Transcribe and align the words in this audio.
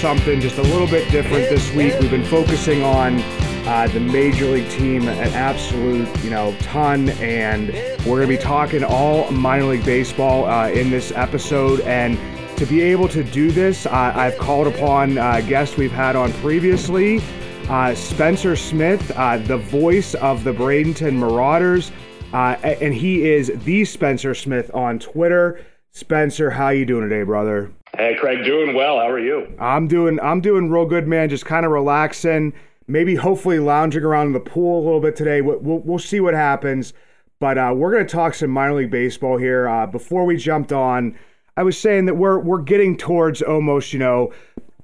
something 0.00 0.40
just 0.40 0.56
a 0.56 0.62
little 0.62 0.86
bit 0.86 1.10
different 1.10 1.50
this 1.50 1.70
week. 1.74 1.92
We've 2.00 2.10
been 2.10 2.24
focusing 2.24 2.82
on 2.82 3.20
uh, 3.68 3.86
the 3.92 4.00
major 4.00 4.46
league 4.46 4.70
team 4.70 5.06
an 5.06 5.34
absolute, 5.34 6.08
you 6.24 6.30
know, 6.30 6.56
ton, 6.60 7.10
and 7.20 7.68
we're 8.06 8.16
going 8.16 8.22
to 8.22 8.26
be 8.28 8.38
talking 8.38 8.82
all 8.82 9.30
minor 9.30 9.66
league 9.66 9.84
baseball 9.84 10.46
uh, 10.46 10.70
in 10.70 10.88
this 10.88 11.12
episode. 11.12 11.80
And 11.80 12.18
to 12.56 12.64
be 12.64 12.80
able 12.80 13.08
to 13.08 13.22
do 13.22 13.50
this, 13.50 13.84
uh, 13.84 13.90
I've 14.16 14.38
called 14.38 14.68
upon 14.68 15.18
uh, 15.18 15.42
guests 15.42 15.76
we've 15.76 15.92
had 15.92 16.16
on 16.16 16.32
previously. 16.34 17.20
Uh, 17.68 17.94
Spencer 17.94 18.56
Smith, 18.56 19.12
uh, 19.16 19.36
the 19.36 19.58
voice 19.58 20.14
of 20.14 20.44
the 20.44 20.52
Bradenton 20.54 21.12
Marauders, 21.18 21.92
and 22.32 22.94
he 22.94 23.28
is 23.28 23.52
the 23.66 23.84
Spencer 23.84 24.34
Smith 24.34 24.70
on 24.72 24.98
Twitter. 24.98 25.62
Spencer, 25.90 26.48
how 26.48 26.70
you 26.70 26.86
doing 26.86 27.06
today, 27.06 27.22
brother? 27.22 27.70
Hey, 27.96 28.14
Craig, 28.14 28.44
doing 28.44 28.74
well. 28.74 28.98
How 28.98 29.08
are 29.08 29.18
you? 29.18 29.52
I'm 29.58 29.88
doing 29.88 30.20
I'm 30.20 30.40
doing 30.40 30.70
real 30.70 30.86
good, 30.86 31.08
man. 31.08 31.28
Just 31.28 31.44
kind 31.44 31.66
of 31.66 31.72
relaxing, 31.72 32.52
maybe 32.86 33.16
hopefully 33.16 33.58
lounging 33.58 34.04
around 34.04 34.28
in 34.28 34.32
the 34.32 34.40
pool 34.40 34.80
a 34.80 34.84
little 34.84 35.00
bit 35.00 35.16
today. 35.16 35.40
We'll 35.40 35.58
we'll, 35.58 35.78
we'll 35.78 35.98
see 35.98 36.20
what 36.20 36.34
happens. 36.34 36.92
But 37.40 37.58
uh, 37.58 37.72
we're 37.76 37.90
gonna 37.90 38.04
talk 38.04 38.34
some 38.34 38.50
minor 38.50 38.74
league 38.74 38.90
baseball 38.92 39.38
here. 39.38 39.68
Uh, 39.68 39.86
before 39.86 40.24
we 40.24 40.36
jumped 40.36 40.72
on, 40.72 41.18
I 41.56 41.64
was 41.64 41.76
saying 41.76 42.04
that 42.06 42.14
we're 42.14 42.38
we're 42.38 42.62
getting 42.62 42.96
towards 42.96 43.42
almost 43.42 43.92
you 43.92 43.98
know 43.98 44.32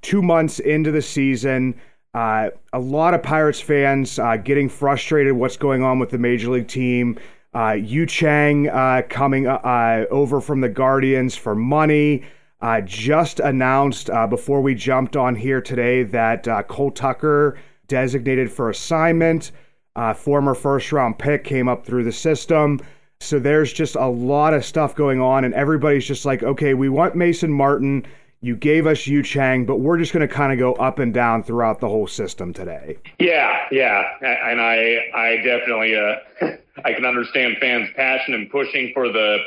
two 0.03 0.21
months 0.21 0.59
into 0.59 0.91
the 0.91 1.03
season. 1.03 1.81
Uh, 2.13 2.51
a 2.73 2.81
lot 2.81 3.15
of 3.15 3.23
Pirates 3.23 3.61
fans 3.61 4.19
uh, 4.19 4.37
getting 4.37 4.69
frustrated 4.69 5.35
what's 5.35 5.57
going 5.57 5.83
on 5.83 6.01
with 6.01 6.11
the 6.11 6.19
major 6.19 6.51
league 6.51 6.67
team. 6.67 7.19
Uh, 7.55 7.73
Yu 7.73 8.05
Chang 8.05 8.69
uh, 8.69 9.03
coming 9.09 9.47
uh, 9.47 10.07
over 10.11 10.41
from 10.41 10.61
the 10.61 10.69
Guardians 10.69 11.37
for 11.37 11.55
money. 11.55 12.25
Uh, 12.61 12.81
just 12.81 13.39
announced 13.41 14.09
uh, 14.09 14.27
before 14.27 14.63
we 14.63 14.75
jumped 14.75 15.15
on 15.15 15.35
here 15.35 15.61
today 15.61 16.03
that 16.03 16.49
uh, 16.49 16.63
Cole 16.63 16.91
Tucker 16.91 17.59
designated 17.87 18.51
for 18.51 18.71
assignment. 18.71 19.53
Uh, 19.95 20.15
former 20.15 20.55
first 20.55 20.93
round 20.93 21.19
pick 21.19 21.45
came 21.45 21.69
up 21.69 21.85
through 21.85 22.05
the 22.05 22.13
system. 22.13 22.81
So 23.21 23.39
there's 23.39 23.73
just 23.73 23.97
a 23.97 24.07
lot 24.07 24.55
of 24.55 24.65
stuff 24.65 24.95
going 24.95 25.21
on, 25.21 25.45
and 25.45 25.55
everybody's 25.55 26.07
just 26.07 26.25
like, 26.25 26.43
okay, 26.43 26.75
we 26.75 26.89
want 26.89 27.15
Mason 27.15 27.51
Martin. 27.51 28.07
You 28.43 28.57
gave 28.57 28.87
us 28.87 29.07
Yu 29.07 29.23
Chang, 29.23 29.65
but 29.65 29.77
we're 29.77 29.99
just 29.99 30.13
going 30.13 30.27
to 30.27 30.33
kind 30.33 30.53
of 30.53 30.59
go 30.59 30.75
up 30.75 30.99
and 30.99 31.13
down 31.13 31.43
throughout 31.43 31.81
the 31.81 31.89
whole 31.89 32.07
system 32.07 32.53
today. 32.53 32.99
Yeah, 33.19 33.65
yeah, 33.71 34.03
and 34.21 34.61
I, 34.61 34.99
I 35.15 35.37
definitely, 35.39 35.97
uh, 35.97 36.57
I 36.85 36.93
can 36.93 37.07
understand 37.07 37.57
fans' 37.59 37.89
passion 37.97 38.35
and 38.35 38.51
pushing 38.51 38.93
for 38.95 39.09
the, 39.09 39.39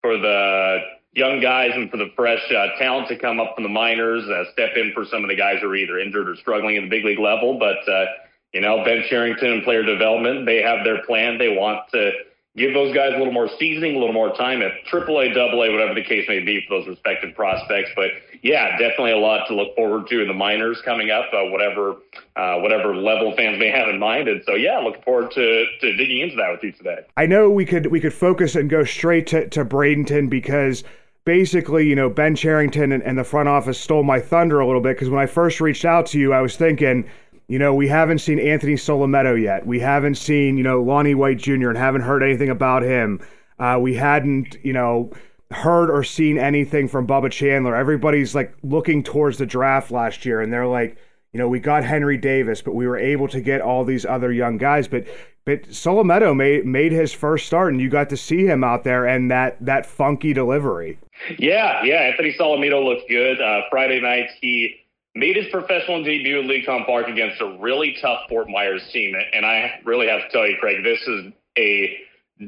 for 0.00 0.16
the 0.16 0.78
young 1.18 1.40
guys 1.40 1.72
and 1.74 1.90
for 1.90 1.96
the 1.96 2.10
fresh 2.14 2.40
uh, 2.50 2.78
talent 2.78 3.08
to 3.08 3.18
come 3.18 3.40
up 3.40 3.54
from 3.56 3.64
the 3.64 3.68
minors, 3.68 4.24
uh, 4.28 4.44
step 4.52 4.70
in 4.76 4.92
for 4.94 5.04
some 5.04 5.24
of 5.24 5.28
the 5.28 5.36
guys 5.36 5.60
who 5.60 5.68
are 5.68 5.76
either 5.76 5.98
injured 5.98 6.28
or 6.28 6.36
struggling 6.36 6.76
at 6.76 6.84
the 6.84 6.88
big 6.88 7.04
league 7.04 7.18
level. 7.18 7.58
But 7.58 7.86
uh, 7.90 8.06
you 8.52 8.60
know, 8.60 8.84
Ben 8.84 9.04
Cherington 9.10 9.50
and 9.50 9.62
player 9.64 9.82
development, 9.82 10.46
they 10.46 10.62
have 10.62 10.84
their 10.84 11.04
plan. 11.04 11.36
They 11.36 11.48
want 11.48 11.90
to 11.92 12.12
give 12.56 12.74
those 12.74 12.94
guys 12.94 13.12
a 13.14 13.18
little 13.18 13.32
more 13.32 13.48
seasoning, 13.58 13.96
a 13.96 13.98
little 13.98 14.14
more 14.14 14.34
time 14.34 14.62
at 14.62 14.72
AAA, 14.90 15.36
AA, 15.36 15.72
whatever 15.72 15.94
the 15.94 16.02
case 16.02 16.26
may 16.28 16.40
be 16.40 16.64
for 16.66 16.78
those 16.78 16.88
respective 16.88 17.34
prospects. 17.34 17.90
But 17.94 18.10
yeah, 18.42 18.78
definitely 18.78 19.12
a 19.12 19.18
lot 19.18 19.46
to 19.48 19.54
look 19.54 19.74
forward 19.76 20.06
to 20.08 20.22
in 20.22 20.28
the 20.28 20.34
minors 20.34 20.80
coming 20.84 21.10
up, 21.10 21.26
uh, 21.32 21.44
whatever 21.50 21.96
uh, 22.36 22.58
whatever 22.60 22.94
level 22.94 23.34
fans 23.36 23.58
may 23.58 23.70
have 23.70 23.88
in 23.88 23.98
mind. 23.98 24.28
And 24.28 24.42
so 24.46 24.54
yeah, 24.54 24.78
looking 24.78 25.02
forward 25.02 25.30
to, 25.32 25.64
to 25.80 25.96
digging 25.96 26.20
into 26.20 26.36
that 26.36 26.50
with 26.52 26.62
you 26.62 26.72
today. 26.72 27.00
I 27.16 27.26
know 27.26 27.50
we 27.50 27.64
could 27.64 27.86
we 27.86 28.00
could 28.00 28.14
focus 28.14 28.54
and 28.54 28.70
go 28.70 28.84
straight 28.84 29.26
to, 29.28 29.48
to 29.50 29.64
Bradenton 29.64 30.30
because 30.30 30.84
basically, 31.28 31.86
you 31.86 31.94
know, 31.94 32.08
Ben 32.08 32.34
Cherington 32.34 32.90
and, 32.90 33.02
and 33.02 33.18
the 33.18 33.22
front 33.22 33.50
office 33.50 33.78
stole 33.78 34.02
my 34.02 34.18
thunder 34.18 34.60
a 34.60 34.66
little 34.66 34.80
bit 34.80 34.96
because 34.96 35.10
when 35.10 35.20
I 35.20 35.26
first 35.26 35.60
reached 35.60 35.84
out 35.84 36.06
to 36.06 36.18
you, 36.18 36.32
I 36.32 36.40
was 36.40 36.56
thinking, 36.56 37.06
you 37.48 37.58
know, 37.58 37.74
we 37.74 37.86
haven't 37.86 38.20
seen 38.20 38.38
Anthony 38.38 38.76
Solometo 38.76 39.38
yet. 39.38 39.66
We 39.66 39.78
haven't 39.78 40.14
seen, 40.14 40.56
you 40.56 40.62
know, 40.62 40.80
Lonnie 40.80 41.14
White 41.14 41.36
Jr. 41.36 41.68
and 41.68 41.76
haven't 41.76 42.00
heard 42.00 42.22
anything 42.22 42.48
about 42.48 42.82
him. 42.82 43.20
Uh, 43.58 43.76
we 43.78 43.92
hadn't, 43.92 44.56
you 44.62 44.72
know, 44.72 45.12
heard 45.50 45.90
or 45.90 46.02
seen 46.02 46.38
anything 46.38 46.88
from 46.88 47.06
Bubba 47.06 47.30
Chandler. 47.30 47.76
Everybody's 47.76 48.34
like 48.34 48.54
looking 48.62 49.02
towards 49.02 49.36
the 49.36 49.44
draft 49.44 49.90
last 49.90 50.24
year 50.24 50.40
and 50.40 50.50
they're 50.50 50.66
like, 50.66 50.96
you 51.32 51.38
know, 51.38 51.48
we 51.48 51.60
got 51.60 51.84
Henry 51.84 52.16
Davis, 52.16 52.62
but 52.62 52.74
we 52.74 52.86
were 52.86 52.96
able 52.96 53.28
to 53.28 53.40
get 53.40 53.60
all 53.60 53.84
these 53.84 54.06
other 54.06 54.32
young 54.32 54.58
guys. 54.58 54.88
But 54.88 55.06
but 55.44 55.62
Solometo 55.70 56.36
made 56.36 56.66
made 56.66 56.92
his 56.92 57.12
first 57.12 57.46
start, 57.46 57.72
and 57.72 57.80
you 57.80 57.88
got 57.88 58.10
to 58.10 58.16
see 58.16 58.46
him 58.46 58.64
out 58.64 58.84
there 58.84 59.06
and 59.06 59.30
that 59.30 59.56
that 59.64 59.86
funky 59.86 60.32
delivery. 60.32 60.98
Yeah, 61.38 61.84
yeah. 61.84 62.02
Anthony 62.02 62.34
Solometo 62.38 62.84
looked 62.84 63.08
good. 63.08 63.40
Uh, 63.40 63.62
Friday 63.70 64.00
night, 64.00 64.28
he 64.40 64.76
made 65.14 65.36
his 65.36 65.46
professional 65.50 66.02
debut 66.04 66.40
at 66.40 66.44
Lecom 66.44 66.86
Park 66.86 67.08
against 67.08 67.40
a 67.40 67.56
really 67.58 67.96
tough 68.00 68.20
Fort 68.28 68.48
Myers 68.48 68.82
team. 68.92 69.14
And 69.32 69.44
I 69.44 69.80
really 69.84 70.06
have 70.06 70.20
to 70.20 70.28
tell 70.30 70.46
you, 70.46 70.56
Craig, 70.60 70.84
this 70.84 71.00
is 71.06 71.32
a 71.58 71.98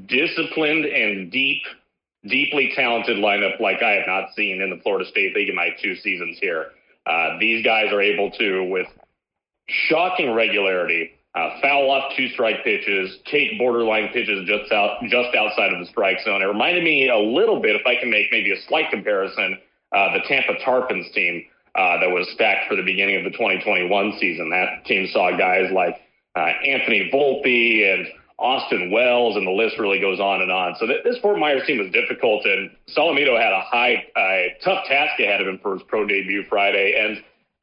disciplined 0.06 0.84
and 0.84 1.32
deep, 1.32 1.62
deeply 2.28 2.72
talented 2.76 3.16
lineup 3.16 3.60
like 3.60 3.82
I 3.82 3.92
have 3.92 4.06
not 4.06 4.34
seen 4.36 4.62
in 4.62 4.70
the 4.70 4.80
Florida 4.82 5.08
State 5.08 5.34
League 5.34 5.48
in 5.48 5.56
my 5.56 5.70
two 5.82 5.96
seasons 5.96 6.38
here. 6.40 6.70
Uh, 7.10 7.38
these 7.40 7.64
guys 7.64 7.92
are 7.92 8.00
able 8.00 8.30
to, 8.30 8.64
with 8.70 8.86
shocking 9.68 10.32
regularity, 10.32 11.10
uh, 11.34 11.60
foul 11.60 11.90
off 11.90 12.12
two 12.16 12.28
strike 12.28 12.62
pitches, 12.62 13.18
take 13.30 13.58
borderline 13.58 14.08
pitches 14.12 14.46
just 14.46 14.70
out 14.72 14.98
just 15.08 15.34
outside 15.36 15.72
of 15.72 15.80
the 15.80 15.86
strike 15.86 16.18
zone. 16.24 16.42
It 16.42 16.46
reminded 16.46 16.84
me 16.84 17.08
a 17.08 17.18
little 17.18 17.60
bit, 17.60 17.74
if 17.74 17.86
I 17.86 17.96
can 17.96 18.10
make 18.10 18.26
maybe 18.30 18.52
a 18.52 18.60
slight 18.68 18.90
comparison, 18.90 19.58
uh, 19.92 20.12
the 20.14 20.20
Tampa 20.28 20.54
Tarpons 20.64 21.12
team 21.12 21.44
uh, 21.74 22.00
that 22.00 22.10
was 22.10 22.28
stacked 22.34 22.68
for 22.68 22.76
the 22.76 22.82
beginning 22.82 23.16
of 23.16 23.24
the 23.24 23.30
2021 23.30 24.18
season. 24.20 24.50
That 24.50 24.84
team 24.86 25.08
saw 25.12 25.36
guys 25.36 25.70
like 25.72 25.96
uh, 26.36 26.52
Anthony 26.66 27.10
Volpe 27.12 27.92
and 27.92 28.06
Austin 28.40 28.90
Wells, 28.90 29.36
and 29.36 29.46
the 29.46 29.52
list 29.52 29.78
really 29.78 30.00
goes 30.00 30.18
on 30.18 30.40
and 30.40 30.50
on. 30.50 30.74
So 30.80 30.86
th- 30.86 31.04
this 31.04 31.18
Fort 31.18 31.38
Myers 31.38 31.62
team 31.66 31.78
was 31.78 31.92
difficult, 31.92 32.44
and 32.46 32.70
Solometo 32.96 33.40
had 33.40 33.52
a 33.52 33.60
high, 33.60 34.06
uh, 34.16 34.64
tough 34.64 34.86
task 34.86 35.20
ahead 35.20 35.40
of 35.40 35.46
him 35.46 35.58
for 35.62 35.74
his 35.74 35.82
pro 35.84 36.06
debut 36.06 36.44
Friday, 36.48 36.98
and 36.98 37.22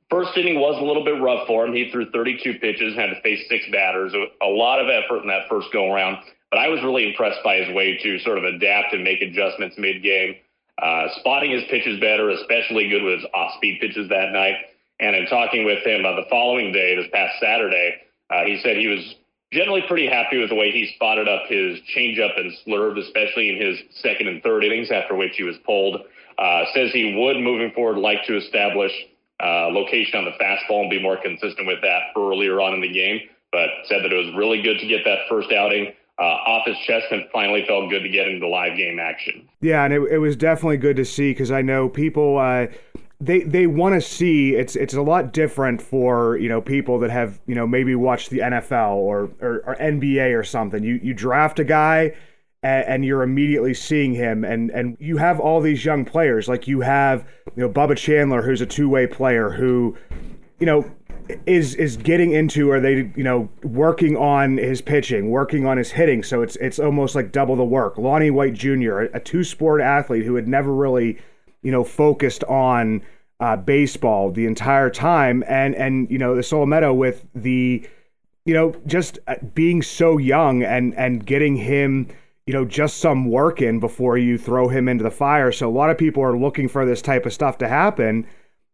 First 0.10 0.38
inning 0.38 0.60
was 0.60 0.80
a 0.80 0.86
little 0.86 1.04
bit 1.04 1.20
rough 1.22 1.48
for 1.48 1.66
him. 1.66 1.74
He 1.74 1.92
threw 1.92 2.10
32 2.12 2.60
pitches, 2.60 2.96
had 2.96 3.08
to 3.08 3.22
face 3.22 3.44
six 3.50 3.66
batters. 3.72 4.14
A 4.42 4.48
lot 4.48 4.80
of 4.80 4.88
effort 4.88 5.22
in 5.22 5.28
that 5.28 5.50
first 5.50 5.68
go 5.74 5.92
around. 5.92 6.18
But 6.50 6.60
I 6.60 6.70
was 6.70 6.82
really 6.82 7.10
impressed 7.10 7.44
by 7.44 7.58
his 7.58 7.76
way 7.76 7.98
to 8.02 8.20
sort 8.20 8.38
of 8.38 8.46
adapt 8.46 8.94
and 8.94 9.04
make 9.04 9.22
adjustments 9.22 9.76
mid 9.78 10.02
game. 10.02 10.36
Uh, 10.82 11.08
spotting 11.20 11.52
his 11.52 11.64
pitches 11.70 12.00
better, 12.00 12.30
especially 12.30 12.88
good 12.88 13.04
with 13.04 13.20
his 13.20 13.26
off 13.34 13.56
speed 13.58 13.80
pitches 13.82 14.08
that 14.08 14.32
night. 14.32 14.56
And 15.00 15.16
in 15.16 15.26
talking 15.26 15.66
with 15.66 15.86
him 15.86 16.06
uh, 16.06 16.16
the 16.16 16.26
following 16.30 16.72
day, 16.72 16.96
this 16.96 17.08
past 17.12 17.34
Saturday, 17.42 17.96
uh, 18.30 18.46
he 18.46 18.62
said 18.64 18.78
he 18.78 18.88
was 18.88 19.16
generally 19.52 19.82
pretty 19.88 20.08
happy 20.08 20.38
with 20.38 20.50
the 20.50 20.56
way 20.56 20.72
he 20.72 20.92
spotted 20.96 21.28
up 21.28 21.44
his 21.48 21.80
changeup 21.96 22.40
and 22.40 22.52
slurve, 22.66 23.00
especially 23.00 23.50
in 23.50 23.62
his 23.62 23.78
second 24.02 24.28
and 24.28 24.44
third 24.44 24.64
innings, 24.64 24.92
after 24.92 25.16
which 25.16 25.36
he 25.36 25.44
was 25.44 25.56
pulled. 25.66 26.02
Uh, 26.38 26.66
says 26.74 26.92
he 26.94 27.16
would, 27.16 27.38
moving 27.38 27.72
forward, 27.72 27.98
like 27.98 28.24
to 28.26 28.38
establish 28.38 28.92
uh, 29.44 29.68
location 29.68 30.20
on 30.20 30.26
the 30.26 30.32
fastball 30.44 30.82
and 30.82 30.90
be 30.90 31.02
more 31.02 31.18
consistent 31.18 31.66
with 31.68 31.82
that 31.82 32.02
earlier 32.16 32.62
on 32.62 32.74
in 32.74 32.82
the 32.82 32.92
game. 32.92 33.22
But 33.52 33.70
said 33.86 34.04
that 34.04 34.12
it 34.12 34.26
was 34.26 34.36
really 34.36 34.62
good 34.62 34.78
to 34.80 34.88
get 34.88 35.04
that 35.06 35.20
first 35.30 35.52
outing 35.52 35.94
uh, 36.20 36.24
off 36.24 36.68
his 36.68 36.78
chest 36.86 37.06
and 37.12 37.24
finally 37.32 37.64
felt 37.68 37.90
good 37.90 38.02
to 38.02 38.10
get 38.10 38.28
into 38.28 38.48
live 38.48 38.76
game 38.78 39.00
action. 39.00 39.48
Yeah, 39.62 39.86
and 39.86 39.94
it, 39.94 40.02
it 40.12 40.18
was 40.18 40.36
definitely 40.36 40.78
good 40.78 40.98
to 40.98 41.06
see 41.06 41.32
because 41.32 41.52
I 41.52 41.62
know 41.62 41.88
people 41.88 42.38
uh, 42.38 42.68
they 43.20 43.40
they 43.42 43.66
want 43.66 43.96
to 43.96 44.02
see 44.02 44.56
it's 44.56 44.76
it's 44.76 44.94
a 44.94 45.02
lot 45.02 45.34
different 45.34 45.82
for 45.82 46.38
you 46.38 46.48
know 46.48 46.62
people 46.62 47.00
that 47.00 47.10
have 47.10 47.40
you 47.48 47.56
know 47.56 47.66
maybe 47.66 47.96
watched 47.96 48.30
the 48.30 48.40
NFL 48.40 48.96
or, 48.96 49.32
or 49.42 49.64
or 49.66 49.76
NBA 49.80 50.38
or 50.38 50.44
something. 50.44 50.84
You 50.84 51.00
you 51.02 51.14
draft 51.14 51.60
a 51.60 51.64
guy 51.64 52.14
and, 52.64 52.86
and 52.86 53.06
you're 53.06 53.24
immediately 53.24 53.74
seeing 53.74 54.14
him. 54.14 54.44
And 54.44 54.70
and 54.72 54.98
you 55.00 55.18
have 55.18 55.40
all 55.40 55.62
these 55.62 55.84
young 55.84 56.06
players, 56.06 56.48
like 56.48 56.68
you 56.68 56.82
have 56.82 57.26
you 57.56 57.64
know 57.64 57.70
Bubba 57.70 57.98
Chandler, 57.98 58.42
who's 58.42 58.62
a 58.62 58.66
two 58.66 58.90
way 58.90 59.08
player 59.08 59.50
who, 59.50 59.98
you 60.60 60.66
know, 60.66 60.90
is 61.46 61.76
is 61.76 61.98
getting 61.98 62.32
into 62.34 62.72
are 62.72 62.80
they 62.80 63.12
you 63.16 63.24
know 63.24 63.50
working 63.64 64.16
on 64.16 64.58
his 64.58 64.82
pitching, 64.82 65.30
working 65.30 65.66
on 65.66 65.78
his 65.78 65.92
hitting. 65.92 66.24
So 66.24 66.42
it's 66.42 66.56
it's 66.58 66.80
almost 66.80 67.16
like 67.16 67.32
double 67.32 67.56
the 67.56 67.64
work. 67.64 67.98
Lonnie 67.98 68.32
White 68.32 68.54
Jr., 68.54 69.00
a, 69.00 69.10
a 69.16 69.20
two 69.20 69.44
sport 69.44 69.82
athlete 69.82 70.26
who 70.26 70.36
had 70.36 70.48
never 70.48 70.74
really 70.74 71.20
you 71.68 71.72
know 71.74 71.84
focused 71.84 72.46
on 72.46 73.02
uh, 73.42 73.58
baseball 73.58 74.32
the 74.32 74.46
entire 74.46 74.90
time, 74.90 75.44
and 75.50 75.76
and 75.76 76.10
you 76.10 76.18
know 76.18 76.34
the 76.34 76.42
Solometo 76.42 76.96
with 76.96 77.26
the 77.36 77.86
you 78.46 78.54
know 78.54 78.74
just 78.86 79.20
uh, 79.28 79.36
being 79.54 79.82
so 79.82 80.18
young 80.18 80.64
and 80.64 80.96
and 80.96 81.26
getting 81.26 81.58
him 81.58 82.08
you 82.46 82.54
know 82.54 82.64
just 82.64 83.00
some 83.00 83.30
work 83.30 83.62
in 83.62 83.82
before 83.82 84.18
you 84.18 84.38
throw 84.38 84.70
him 84.70 84.88
into 84.88 85.04
the 85.04 85.12
fire. 85.12 85.52
So 85.52 85.68
a 85.68 85.70
lot 85.70 85.90
of 85.90 85.98
people 85.98 86.24
are 86.24 86.38
looking 86.38 86.70
for 86.70 86.86
this 86.86 87.02
type 87.02 87.26
of 87.26 87.34
stuff 87.34 87.58
to 87.58 87.68
happen, 87.68 88.26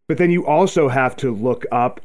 but 0.07 0.19
then 0.19 0.29
you 0.29 0.45
also 0.45 0.87
have 0.87 1.15
to 1.15 1.33
look 1.33 1.65
up 1.71 1.99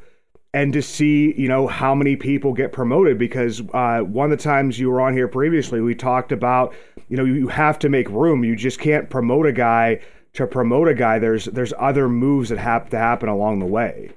and 0.55 0.73
to 0.73 0.81
see 0.81 1.35
you 1.37 1.49
know 1.49 1.67
how 1.67 1.95
many 1.95 2.17
people 2.17 2.55
get 2.55 2.73
promoted 2.73 3.19
because 3.19 3.61
uh, 3.75 4.01
one 4.01 4.33
of 4.33 4.39
the 4.39 4.43
times 4.43 4.79
you 4.79 4.89
were 4.89 5.03
on 5.03 5.13
here 5.13 5.29
previously 5.29 5.83
we 5.83 5.95
talked 5.95 6.33
about 6.33 6.75
you 7.11 7.17
know 7.19 7.25
you 7.27 7.47
have 7.49 7.79
to 7.79 7.91
make 7.91 8.09
room 8.09 8.43
you 8.43 8.57
just 8.57 8.81
can't 8.81 9.11
promote 9.11 9.45
a 9.45 9.53
guy 9.53 10.01
to 10.39 10.47
promote 10.47 10.87
a 10.87 10.95
guy 10.95 11.19
there's 11.19 11.47
there's 11.47 11.73
other 11.79 12.09
moves 12.09 12.49
that 12.49 12.59
have 12.59 12.89
to 12.91 12.97
happen 12.97 13.29
along 13.29 13.59
the 13.59 13.67
way. 13.67 14.11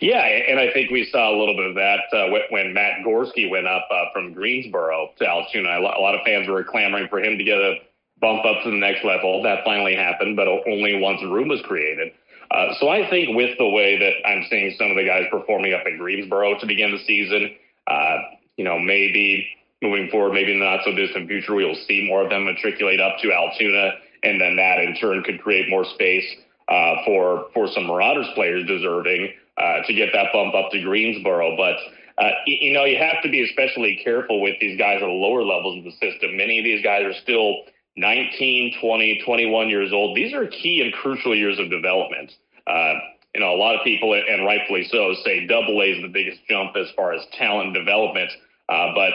Yeah 0.00 0.22
and 0.22 0.58
i 0.58 0.72
think 0.72 0.90
we 0.90 1.04
saw 1.10 1.34
a 1.34 1.36
little 1.36 1.56
bit 1.56 1.66
of 1.66 1.74
that 1.74 2.00
uh, 2.12 2.26
when 2.50 2.72
matt 2.72 3.04
gorski 3.04 3.50
went 3.50 3.66
up 3.66 3.86
uh, 3.90 4.04
from 4.12 4.32
greensboro 4.32 5.10
to 5.18 5.26
altoona. 5.26 5.78
A 5.78 5.80
lot 5.80 6.14
of 6.14 6.20
fans 6.24 6.48
were 6.48 6.62
clamoring 6.62 7.08
for 7.08 7.18
him 7.18 7.36
to 7.38 7.44
get 7.44 7.58
a 7.58 7.74
bump 8.20 8.44
up 8.44 8.62
to 8.62 8.70
the 8.70 8.76
next 8.76 9.04
level. 9.04 9.42
That 9.42 9.64
finally 9.64 9.96
happened 9.96 10.36
but 10.36 10.46
only 10.48 11.00
once 11.00 11.20
room 11.22 11.48
was 11.48 11.60
created. 11.62 12.12
Uh, 12.50 12.68
so 12.78 12.88
I 12.88 13.10
think 13.10 13.36
with 13.36 13.58
the 13.58 13.68
way 13.68 13.98
that 13.98 14.28
I'm 14.28 14.44
seeing 14.48 14.74
some 14.78 14.90
of 14.90 14.96
the 14.96 15.04
guys 15.04 15.26
performing 15.30 15.74
up 15.74 15.86
in 15.86 15.98
Greensboro 15.98 16.58
to 16.60 16.66
begin 16.66 16.92
the 16.92 17.02
season, 17.04 17.56
uh, 17.88 18.16
you 18.56 18.64
know, 18.64 18.78
maybe 18.78 19.48
moving 19.82 20.08
forward, 20.10 20.34
maybe 20.34 20.52
in 20.52 20.60
the 20.60 20.64
not 20.64 20.80
so 20.84 20.94
distant 20.94 21.26
future, 21.26 21.54
we'll 21.54 21.74
see 21.86 22.06
more 22.06 22.22
of 22.22 22.30
them 22.30 22.44
matriculate 22.44 23.00
up 23.00 23.18
to 23.22 23.32
Altoona, 23.32 23.92
and 24.24 24.40
then 24.40 24.56
that 24.56 24.80
in 24.80 24.96
turn 24.96 25.22
could 25.22 25.40
create 25.40 25.68
more 25.68 25.84
space 25.84 26.24
uh, 26.68 26.96
for 27.04 27.46
for 27.54 27.68
some 27.68 27.86
Marauders 27.86 28.28
players 28.34 28.66
deserving 28.66 29.32
uh, 29.56 29.82
to 29.86 29.94
get 29.94 30.10
that 30.12 30.32
bump 30.32 30.54
up 30.54 30.70
to 30.72 30.80
Greensboro. 30.82 31.56
But 31.56 31.76
uh, 32.18 32.30
you, 32.46 32.72
know, 32.72 32.84
you 32.84 32.96
have 32.96 33.22
to 33.22 33.28
be 33.28 33.42
especially 33.42 34.00
careful 34.04 34.40
with 34.40 34.54
these 34.60 34.78
guys 34.78 34.96
at 34.96 35.06
the 35.06 35.12
lower 35.12 35.42
levels 35.42 35.78
of 35.78 35.84
the 35.84 35.92
system. 35.92 36.36
Many 36.36 36.58
of 36.58 36.64
these 36.64 36.82
guys 36.82 37.02
are 37.02 37.14
still 37.22 37.62
19, 37.96 38.76
20, 38.80 39.22
21 39.24 39.68
years 39.68 39.92
old. 39.92 40.16
These 40.16 40.32
are 40.32 40.46
key 40.46 40.80
and 40.82 40.92
crucial 40.92 41.34
years 41.34 41.58
of 41.58 41.70
development. 41.70 42.30
Uh, 42.66 42.94
you 43.34 43.40
know, 43.40 43.52
a 43.52 43.58
lot 43.58 43.74
of 43.74 43.82
people, 43.82 44.14
and 44.14 44.44
rightfully 44.46 44.86
so, 44.90 45.12
say 45.24 45.46
double 45.46 45.80
A 45.82 45.86
is 45.86 46.02
the 46.02 46.08
biggest 46.08 46.38
jump 46.48 46.76
as 46.76 46.86
far 46.96 47.12
as 47.12 47.22
talent 47.36 47.74
development. 47.74 48.30
Uh, 48.68 48.94
but 48.94 49.12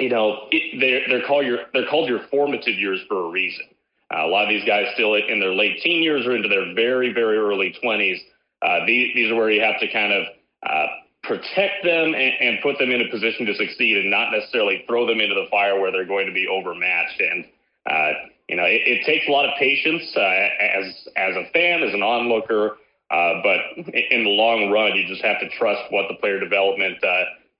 you 0.00 0.10
know, 0.10 0.48
it, 0.50 0.80
they're 0.80 1.08
they're 1.08 1.26
called 1.26 1.46
your 1.46 1.60
they're 1.72 1.86
called 1.86 2.08
your 2.08 2.20
formative 2.30 2.74
years 2.74 3.00
for 3.08 3.26
a 3.26 3.28
reason. 3.30 3.64
Uh, 4.14 4.24
a 4.24 4.28
lot 4.28 4.44
of 4.44 4.48
these 4.48 4.64
guys 4.64 4.86
still 4.94 5.14
in 5.14 5.38
their 5.38 5.52
late 5.52 5.80
teen 5.82 6.02
years 6.02 6.26
or 6.26 6.34
into 6.34 6.48
their 6.48 6.74
very 6.74 7.12
very 7.12 7.36
early 7.36 7.74
twenties. 7.82 8.20
Uh, 8.62 8.86
these 8.86 9.14
these 9.14 9.30
are 9.30 9.36
where 9.36 9.50
you 9.50 9.60
have 9.60 9.78
to 9.80 9.88
kind 9.92 10.12
of 10.12 10.24
uh, 10.68 10.86
protect 11.22 11.84
them 11.84 12.14
and, 12.14 12.32
and, 12.40 12.58
put 12.62 12.78
them 12.78 12.90
in 12.90 13.02
a 13.02 13.10
position 13.10 13.46
to 13.46 13.54
succeed, 13.54 13.98
and 13.98 14.10
not 14.10 14.32
necessarily 14.32 14.82
throw 14.86 15.06
them 15.06 15.20
into 15.20 15.34
the 15.34 15.46
fire 15.50 15.78
where 15.78 15.92
they're 15.92 16.06
going 16.06 16.26
to 16.26 16.32
be 16.32 16.48
overmatched. 16.48 17.20
And 17.20 17.44
uh, 17.88 18.12
you 18.48 18.56
know, 18.56 18.64
it, 18.64 18.80
it, 18.86 19.06
takes 19.06 19.28
a 19.28 19.30
lot 19.30 19.44
of 19.44 19.52
patience 19.58 20.02
uh, 20.16 20.20
as 20.20 21.08
as 21.16 21.36
a 21.36 21.50
fan, 21.52 21.82
as 21.82 21.92
an 21.92 22.02
onlooker. 22.02 22.78
Uh, 23.10 23.40
but 23.42 23.58
in 24.10 24.24
the 24.24 24.30
long 24.30 24.70
run, 24.70 24.96
you 24.96 25.06
just 25.06 25.22
have 25.22 25.40
to 25.40 25.48
trust 25.58 25.80
what 25.90 26.08
the 26.08 26.14
player 26.14 26.40
development 26.40 26.96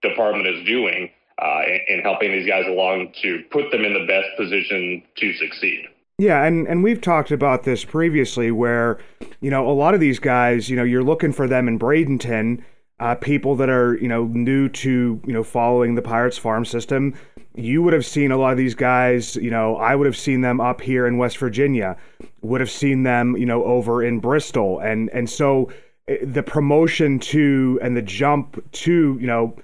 department 0.03 0.47
is 0.47 0.65
doing 0.67 1.11
in, 1.67 1.81
in 1.89 2.01
helping 2.01 2.33
these 2.33 2.47
guys 2.47 2.67
along 2.67 3.13
to 3.23 3.43
put 3.51 3.71
them 3.71 3.85
in 3.85 3.95
the 3.95 4.07
best 4.07 4.29
position 4.37 5.03
to 5.17 5.33
succeed. 5.35 5.89
Yeah, 6.19 6.45
and, 6.45 6.67
and 6.67 6.83
we've 6.83 7.01
talked 7.01 7.31
about 7.31 7.63
this 7.63 7.85
previously 7.85 8.51
where, 8.51 8.99
you 9.41 9.51
know, 9.51 9.71
a 9.71 9.73
lot 9.73 9.95
of 9.95 10.01
these 10.01 10.19
guys, 10.19 10.69
you 10.69 10.77
know, 10.77 10.83
you're 10.83 11.05
looking 11.05 11.33
for 11.33 11.47
them 11.47 11.69
in 11.69 11.79
Bradenton, 11.79 12.63
uh, 12.99 13.15
people 13.15 13.55
that 13.57 13.69
are, 13.69 13.97
you 13.97 14.09
know, 14.09 14.25
new 14.25 14.69
to, 14.69 15.21
you 15.25 15.33
know, 15.33 15.45
following 15.45 15.95
the 15.95 16.03
Pirates 16.03 16.37
farm 16.37 16.65
system 16.65 17.15
you 17.59 17.83
would 17.83 17.93
have 17.93 18.07
seen 18.07 18.31
a 18.31 18.37
lot 18.37 18.53
of 18.53 18.59
these 18.59 18.75
guys, 18.75 19.35
you 19.37 19.51
know, 19.51 19.77
I 19.77 19.97
would 19.97 20.07
have 20.07 20.17
seen 20.17 20.43
them 20.43 20.61
up 20.61 20.81
here 20.81 21.07
in 21.07 21.19
West 21.19 21.39
Virginia, 21.39 21.97
would 22.41 22.61
have 22.61 22.71
seen 22.71 23.03
them, 23.03 23.37
you 23.37 23.47
know, 23.47 23.65
over 23.65 24.03
in 24.03 24.21
Bristol. 24.21 24.79
And 24.79 25.11
and 25.11 25.29
so 25.29 25.71
eh, 26.07 26.19
the 26.23 26.43
promotion 26.43 27.19
to 27.19 27.79
and 27.83 27.97
the 27.97 28.03
jump 28.03 28.63
to, 28.73 29.19
you 29.21 29.27
know, 29.27 29.57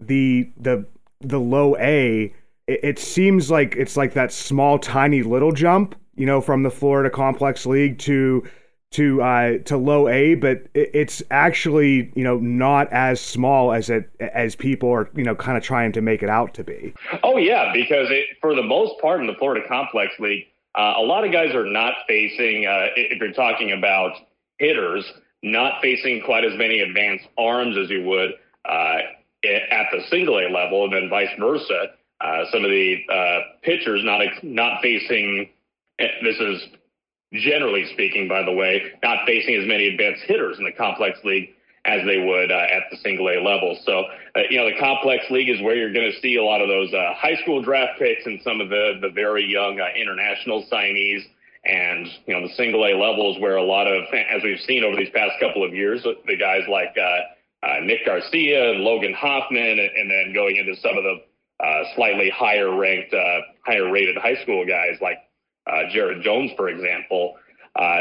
the 0.00 0.50
the 0.56 0.86
the 1.20 1.38
low 1.38 1.76
A, 1.76 2.34
it, 2.66 2.80
it 2.82 2.98
seems 2.98 3.50
like 3.50 3.76
it's 3.76 3.96
like 3.96 4.14
that 4.14 4.32
small 4.32 4.78
tiny 4.78 5.22
little 5.22 5.52
jump, 5.52 5.94
you 6.16 6.26
know, 6.26 6.40
from 6.40 6.62
the 6.62 6.70
Florida 6.70 7.10
Complex 7.10 7.66
League 7.66 7.98
to 8.00 8.44
to 8.92 9.20
uh, 9.20 9.58
to 9.64 9.76
low 9.76 10.08
A, 10.08 10.36
but 10.36 10.68
it's 10.74 11.22
actually 11.30 12.12
you 12.14 12.24
know 12.24 12.38
not 12.38 12.92
as 12.92 13.20
small 13.20 13.72
as 13.72 13.90
it 13.90 14.10
as 14.20 14.54
people 14.54 14.90
are 14.90 15.10
you 15.14 15.24
know 15.24 15.34
kind 15.34 15.58
of 15.58 15.62
trying 15.62 15.92
to 15.92 16.00
make 16.00 16.22
it 16.22 16.28
out 16.28 16.54
to 16.54 16.64
be. 16.64 16.94
Oh 17.22 17.36
yeah, 17.36 17.72
because 17.72 18.08
it, 18.10 18.26
for 18.40 18.54
the 18.54 18.62
most 18.62 19.00
part 19.00 19.20
in 19.20 19.26
the 19.26 19.34
Florida 19.34 19.66
Complex 19.68 20.12
League, 20.18 20.44
uh, 20.76 20.94
a 20.96 21.02
lot 21.02 21.24
of 21.24 21.32
guys 21.32 21.54
are 21.54 21.66
not 21.66 21.94
facing. 22.08 22.66
Uh, 22.66 22.86
if 22.96 23.18
you're 23.20 23.32
talking 23.32 23.72
about 23.72 24.12
hitters, 24.58 25.04
not 25.42 25.82
facing 25.82 26.22
quite 26.24 26.44
as 26.44 26.56
many 26.56 26.80
advanced 26.80 27.26
arms 27.36 27.76
as 27.76 27.90
you 27.90 28.04
would 28.04 28.30
uh, 28.68 28.98
at 29.44 29.86
the 29.92 30.00
single 30.10 30.38
A 30.38 30.48
level, 30.48 30.84
and 30.84 30.92
then 30.92 31.10
vice 31.10 31.28
versa. 31.38 31.88
Uh, 32.20 32.44
some 32.50 32.64
of 32.64 32.70
the 32.70 32.96
uh, 33.12 33.40
pitchers 33.62 34.00
not 34.04 34.22
not 34.42 34.80
facing. 34.82 35.50
Eh, 35.98 36.06
this 36.22 36.38
is 36.38 36.62
generally 37.32 37.86
speaking, 37.92 38.28
by 38.28 38.42
the 38.42 38.52
way, 38.52 38.82
not 39.02 39.26
facing 39.26 39.54
as 39.56 39.66
many 39.66 39.88
advanced 39.88 40.22
hitters 40.26 40.58
in 40.58 40.64
the 40.64 40.72
complex 40.72 41.18
league 41.24 41.50
as 41.86 42.00
they 42.04 42.18
would 42.18 42.50
uh, 42.50 42.66
at 42.72 42.84
the 42.90 42.96
single 42.98 43.28
A 43.28 43.38
level. 43.40 43.78
So, 43.84 44.04
uh, 44.34 44.42
you 44.50 44.58
know, 44.58 44.66
the 44.66 44.78
complex 44.78 45.24
league 45.30 45.48
is 45.48 45.62
where 45.62 45.76
you're 45.76 45.92
going 45.92 46.10
to 46.10 46.20
see 46.20 46.36
a 46.36 46.42
lot 46.42 46.60
of 46.60 46.68
those 46.68 46.92
uh, 46.92 47.14
high 47.14 47.36
school 47.42 47.62
draft 47.62 47.98
picks 47.98 48.26
and 48.26 48.40
some 48.42 48.60
of 48.60 48.68
the, 48.68 48.98
the 49.00 49.10
very 49.10 49.44
young 49.44 49.80
uh, 49.80 49.86
international 49.94 50.66
signees. 50.70 51.22
And, 51.64 52.06
you 52.26 52.34
know, 52.34 52.46
the 52.46 52.54
single 52.54 52.84
A 52.84 52.94
level 52.94 53.34
is 53.34 53.40
where 53.40 53.56
a 53.56 53.62
lot 53.62 53.86
of, 53.86 54.04
as 54.12 54.42
we've 54.42 54.60
seen 54.60 54.84
over 54.84 54.96
these 54.96 55.10
past 55.14 55.32
couple 55.40 55.64
of 55.64 55.74
years, 55.74 56.02
the 56.02 56.36
guys 56.36 56.62
like 56.68 56.94
uh, 56.96 57.66
uh, 57.66 57.80
Nick 57.82 58.06
Garcia 58.06 58.70
and 58.70 58.80
Logan 58.80 59.14
Hofmann, 59.14 59.78
and, 59.78 59.90
and, 59.96 60.10
then 60.10 60.32
going 60.34 60.56
into 60.56 60.76
some 60.76 60.96
of 60.96 61.02
the 61.02 61.22
slightly 61.94 62.30
higher 62.30 62.76
ranked, 62.76 63.14
higher 63.64 63.90
rated 63.90 64.16
high 64.16 64.40
school 64.42 64.66
guys 64.66 64.98
like 65.00 65.18
uh, 65.66 65.82
Jared 65.92 66.22
Jones, 66.22 66.52
for 66.56 66.68
example, 66.68 67.34
uh, 67.78 68.00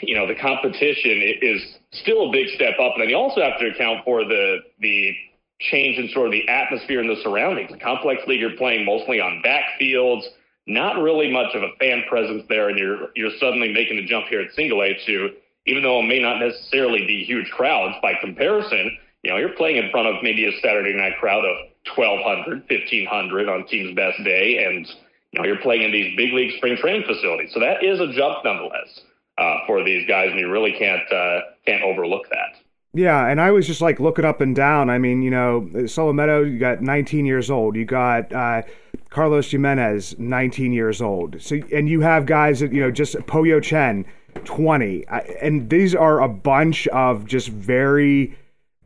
you 0.00 0.14
know, 0.14 0.26
the 0.26 0.34
competition 0.34 1.36
is 1.42 1.62
still 1.92 2.28
a 2.28 2.32
big 2.32 2.48
step 2.54 2.74
up. 2.80 2.92
And 2.94 3.02
then 3.02 3.08
you 3.10 3.16
also 3.16 3.42
have 3.42 3.58
to 3.60 3.66
account 3.68 4.04
for 4.04 4.24
the 4.24 4.58
the 4.80 5.12
change 5.60 5.98
in 5.98 6.08
sort 6.14 6.26
of 6.26 6.32
the 6.32 6.48
atmosphere 6.48 7.00
and 7.00 7.10
the 7.10 7.20
surroundings. 7.22 7.70
The 7.70 7.78
complex 7.78 8.22
league, 8.26 8.40
you're 8.40 8.56
playing 8.56 8.86
mostly 8.86 9.20
on 9.20 9.42
backfields, 9.44 10.22
not 10.66 11.02
really 11.02 11.30
much 11.30 11.54
of 11.54 11.62
a 11.62 11.68
fan 11.78 12.04
presence 12.08 12.44
there, 12.48 12.70
and 12.70 12.78
you're 12.78 13.08
you're 13.14 13.36
suddenly 13.38 13.72
making 13.72 13.96
the 13.96 14.06
jump 14.06 14.26
here 14.28 14.40
at 14.40 14.52
single 14.54 14.82
A 14.82 14.96
to, 15.06 15.30
even 15.66 15.82
though 15.82 16.00
it 16.00 16.06
may 16.06 16.20
not 16.20 16.38
necessarily 16.38 17.06
be 17.06 17.24
huge 17.24 17.50
crowds 17.50 17.96
by 18.00 18.14
comparison, 18.20 18.96
you 19.22 19.30
know, 19.30 19.36
you're 19.36 19.56
playing 19.56 19.76
in 19.76 19.90
front 19.90 20.08
of 20.08 20.22
maybe 20.22 20.46
a 20.46 20.60
Saturday 20.60 20.94
night 20.94 21.18
crowd 21.20 21.44
of 21.44 21.69
1,200, 21.86 22.64
1,500 22.68 23.48
on 23.48 23.66
team's 23.66 23.94
best 23.96 24.22
day, 24.24 24.64
and 24.64 24.86
you 25.32 25.40
know, 25.40 25.46
you're 25.46 25.60
playing 25.60 25.82
in 25.82 25.92
these 25.92 26.16
big 26.16 26.32
league 26.32 26.56
spring 26.56 26.76
training 26.76 27.04
facilities. 27.06 27.50
So 27.52 27.60
that 27.60 27.84
is 27.84 28.00
a 28.00 28.12
jump 28.12 28.44
nonetheless 28.44 29.00
uh, 29.38 29.58
for 29.66 29.84
these 29.84 30.06
guys, 30.08 30.28
and 30.30 30.38
you 30.38 30.50
really 30.50 30.72
can't 30.72 31.10
uh, 31.12 31.40
can't 31.66 31.82
overlook 31.82 32.28
that. 32.30 32.60
Yeah, 32.92 33.28
and 33.28 33.40
I 33.40 33.52
was 33.52 33.66
just 33.66 33.80
like 33.80 34.00
looking 34.00 34.24
up 34.24 34.40
and 34.40 34.54
down. 34.54 34.90
I 34.90 34.98
mean, 34.98 35.22
you 35.22 35.30
know, 35.30 35.68
Solometo, 35.72 36.50
you 36.50 36.58
got 36.58 36.82
19 36.82 37.24
years 37.24 37.48
old. 37.48 37.76
You 37.76 37.84
got 37.84 38.32
uh, 38.32 38.62
Carlos 39.10 39.48
Jimenez, 39.48 40.18
19 40.18 40.72
years 40.72 41.00
old. 41.00 41.40
So, 41.40 41.56
and 41.72 41.88
you 41.88 42.00
have 42.00 42.26
guys 42.26 42.58
that 42.60 42.72
you 42.72 42.80
know, 42.80 42.90
just 42.90 43.16
Po-Yu 43.26 43.60
Chen, 43.60 44.04
20, 44.44 45.06
and 45.40 45.70
these 45.70 45.94
are 45.94 46.20
a 46.20 46.28
bunch 46.28 46.88
of 46.88 47.26
just 47.26 47.48
very 47.48 48.36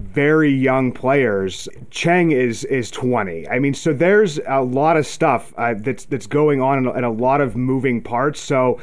very 0.00 0.50
young 0.50 0.92
players. 0.92 1.68
Cheng 1.90 2.32
is 2.32 2.64
is 2.64 2.90
20. 2.90 3.48
I 3.48 3.58
mean, 3.58 3.74
so 3.74 3.92
there's 3.92 4.38
a 4.46 4.62
lot 4.62 4.96
of 4.96 5.06
stuff 5.06 5.52
uh, 5.56 5.74
that's 5.76 6.04
that's 6.06 6.26
going 6.26 6.60
on 6.60 6.88
and, 6.88 7.04
a 7.04 7.10
lot 7.10 7.40
of 7.40 7.56
moving 7.56 8.02
parts. 8.02 8.40
So 8.40 8.80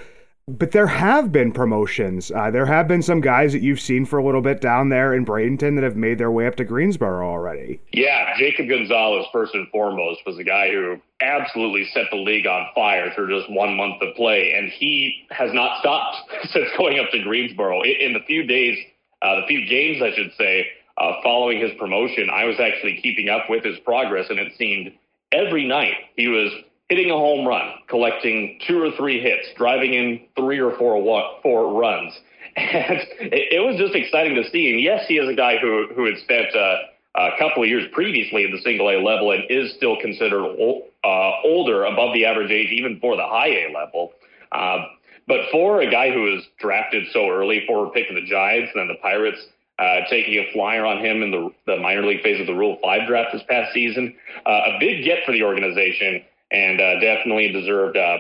but 0.48 0.72
there 0.72 0.88
have 0.88 1.32
been 1.32 1.52
promotions. 1.52 2.32
Uh, 2.32 2.52
there 2.52 2.66
have 2.66 2.88
been 2.88 3.02
some 3.02 3.22
guys 3.22 3.54
that 3.54 3.62
you've 3.62 3.80
seen 3.80 4.06
for 4.06 4.20
a 4.20 4.26
little 4.26 4.42
bit 4.42 4.60
down 4.60 4.90
there 4.90 5.14
in 5.14 5.26
Bradenton 5.26 5.76
that 5.76 5.84
have 5.84 5.96
made 5.96 6.18
their 6.18 6.32
way 6.32 6.48
up 6.48 6.56
to 6.56 6.64
Greensboro 6.64 7.26
already. 7.26 7.80
Yeah, 7.94 8.36
Jacob 8.38 8.68
Gonzalez, 8.68 9.26
first 9.32 9.54
and 9.54 9.68
foremost, 9.70 10.22
was 10.26 10.38
a 10.38 10.44
guy 10.44 10.72
who 10.72 11.00
absolutely 11.22 11.88
set 11.94 12.06
the 12.12 12.18
league 12.18 12.48
on 12.48 12.68
fire 12.74 13.12
through 13.14 13.38
just 13.38 13.52
one 13.52 13.76
month 13.76 14.02
of 14.02 14.16
play, 14.16 14.54
and 14.58 14.70
he 14.72 15.28
has 15.30 15.54
not 15.54 15.80
stopped 15.80 16.18
since 16.52 16.68
going 16.78 17.00
up 17.00 17.10
to 17.12 17.22
Greensboro. 17.24 17.84
In 17.84 18.14
the 18.14 18.22
few 18.28 18.44
days, 18.44 18.78
uh, 19.22 19.42
the 19.42 19.48
few 19.48 19.66
games, 19.68 20.02
I 20.02 20.14
should 20.16 20.32
say, 20.38 20.68
uh, 21.02 21.14
following 21.24 21.60
his 21.60 21.72
promotion, 21.80 22.30
I 22.32 22.46
was 22.46 22.60
actually 22.60 23.00
keeping 23.02 23.28
up 23.28 23.50
with 23.50 23.64
his 23.64 23.80
progress, 23.80 24.28
and 24.30 24.38
it 24.38 24.54
seemed 24.58 24.94
every 25.32 25.66
night 25.66 25.96
he 26.16 26.28
was 26.28 26.52
hitting 26.90 27.10
a 27.10 27.16
home 27.16 27.48
run, 27.48 27.72
collecting 27.88 28.60
two 28.68 28.84
or 28.84 28.92
three 28.98 29.20
hits, 29.20 29.48
driving 29.58 29.94
in 29.94 30.22
three 30.36 30.60
or 30.60 30.78
four 30.78 31.02
four 31.42 31.80
runs. 31.80 32.14
And 32.58 33.00
it, 33.20 33.54
it 33.54 33.60
was 33.66 33.80
just 33.80 33.96
exciting 33.96 34.36
to 34.36 34.44
see. 34.50 34.72
And 34.72 34.82
yes, 34.82 35.06
he 35.08 35.18
is 35.18 35.28
a 35.30 35.34
guy 35.34 35.58
who, 35.58 35.88
who 35.96 36.04
had 36.06 36.18
spent 36.18 36.54
uh, 36.54 36.80
a 37.16 37.30
couple 37.40 37.64
of 37.64 37.70
years 37.70 37.88
previously 37.94 38.44
at 38.44 38.52
the 38.52 38.62
single 38.62 38.90
A 38.90 39.00
level 39.00 39.32
and 39.32 39.44
is 39.50 39.74
still 39.78 39.96
considered 40.02 40.44
uh, 40.44 41.32
older, 41.46 41.86
above 41.86 42.14
the 42.14 42.26
average 42.26 42.52
age, 42.52 42.68
even 42.72 43.00
for 43.00 43.16
the 43.16 43.26
high 43.26 43.48
A 43.48 43.74
level. 43.74 44.12
Uh, 44.52 44.80
but 45.28 45.50
for 45.50 45.80
a 45.80 45.90
guy 45.90 46.12
who 46.12 46.24
was 46.24 46.44
drafted 46.60 47.06
so 47.14 47.30
early, 47.30 47.66
forward 47.66 47.94
pick 47.94 48.10
of 48.10 48.16
the 48.16 48.26
Giants, 48.26 48.72
and 48.76 48.82
then 48.82 48.88
the 48.90 49.02
Pirates 49.02 49.40
uh, 49.82 50.02
taking 50.10 50.36
a 50.36 50.52
flyer 50.54 50.86
on 50.86 51.04
him 51.04 51.24
in 51.24 51.32
the, 51.32 51.50
the 51.66 51.78
minor 51.78 52.06
league 52.06 52.22
phase 52.22 52.40
of 52.40 52.48
the 52.48 52.54
Rule 52.54 52.78
5 52.84 53.08
draft 53.08 53.30
this 53.34 53.44
past 53.50 53.74
season, 53.74 54.16
uh, 54.46 54.76
a 54.76 54.78
big 54.80 55.04
get 55.04 55.26
for 55.26 55.32
the 55.32 55.44
organization 55.44 56.24
and 56.52 56.80
uh, 56.80 57.00
definitely 57.00 57.52
deserved 57.52 57.98
a 57.98 58.18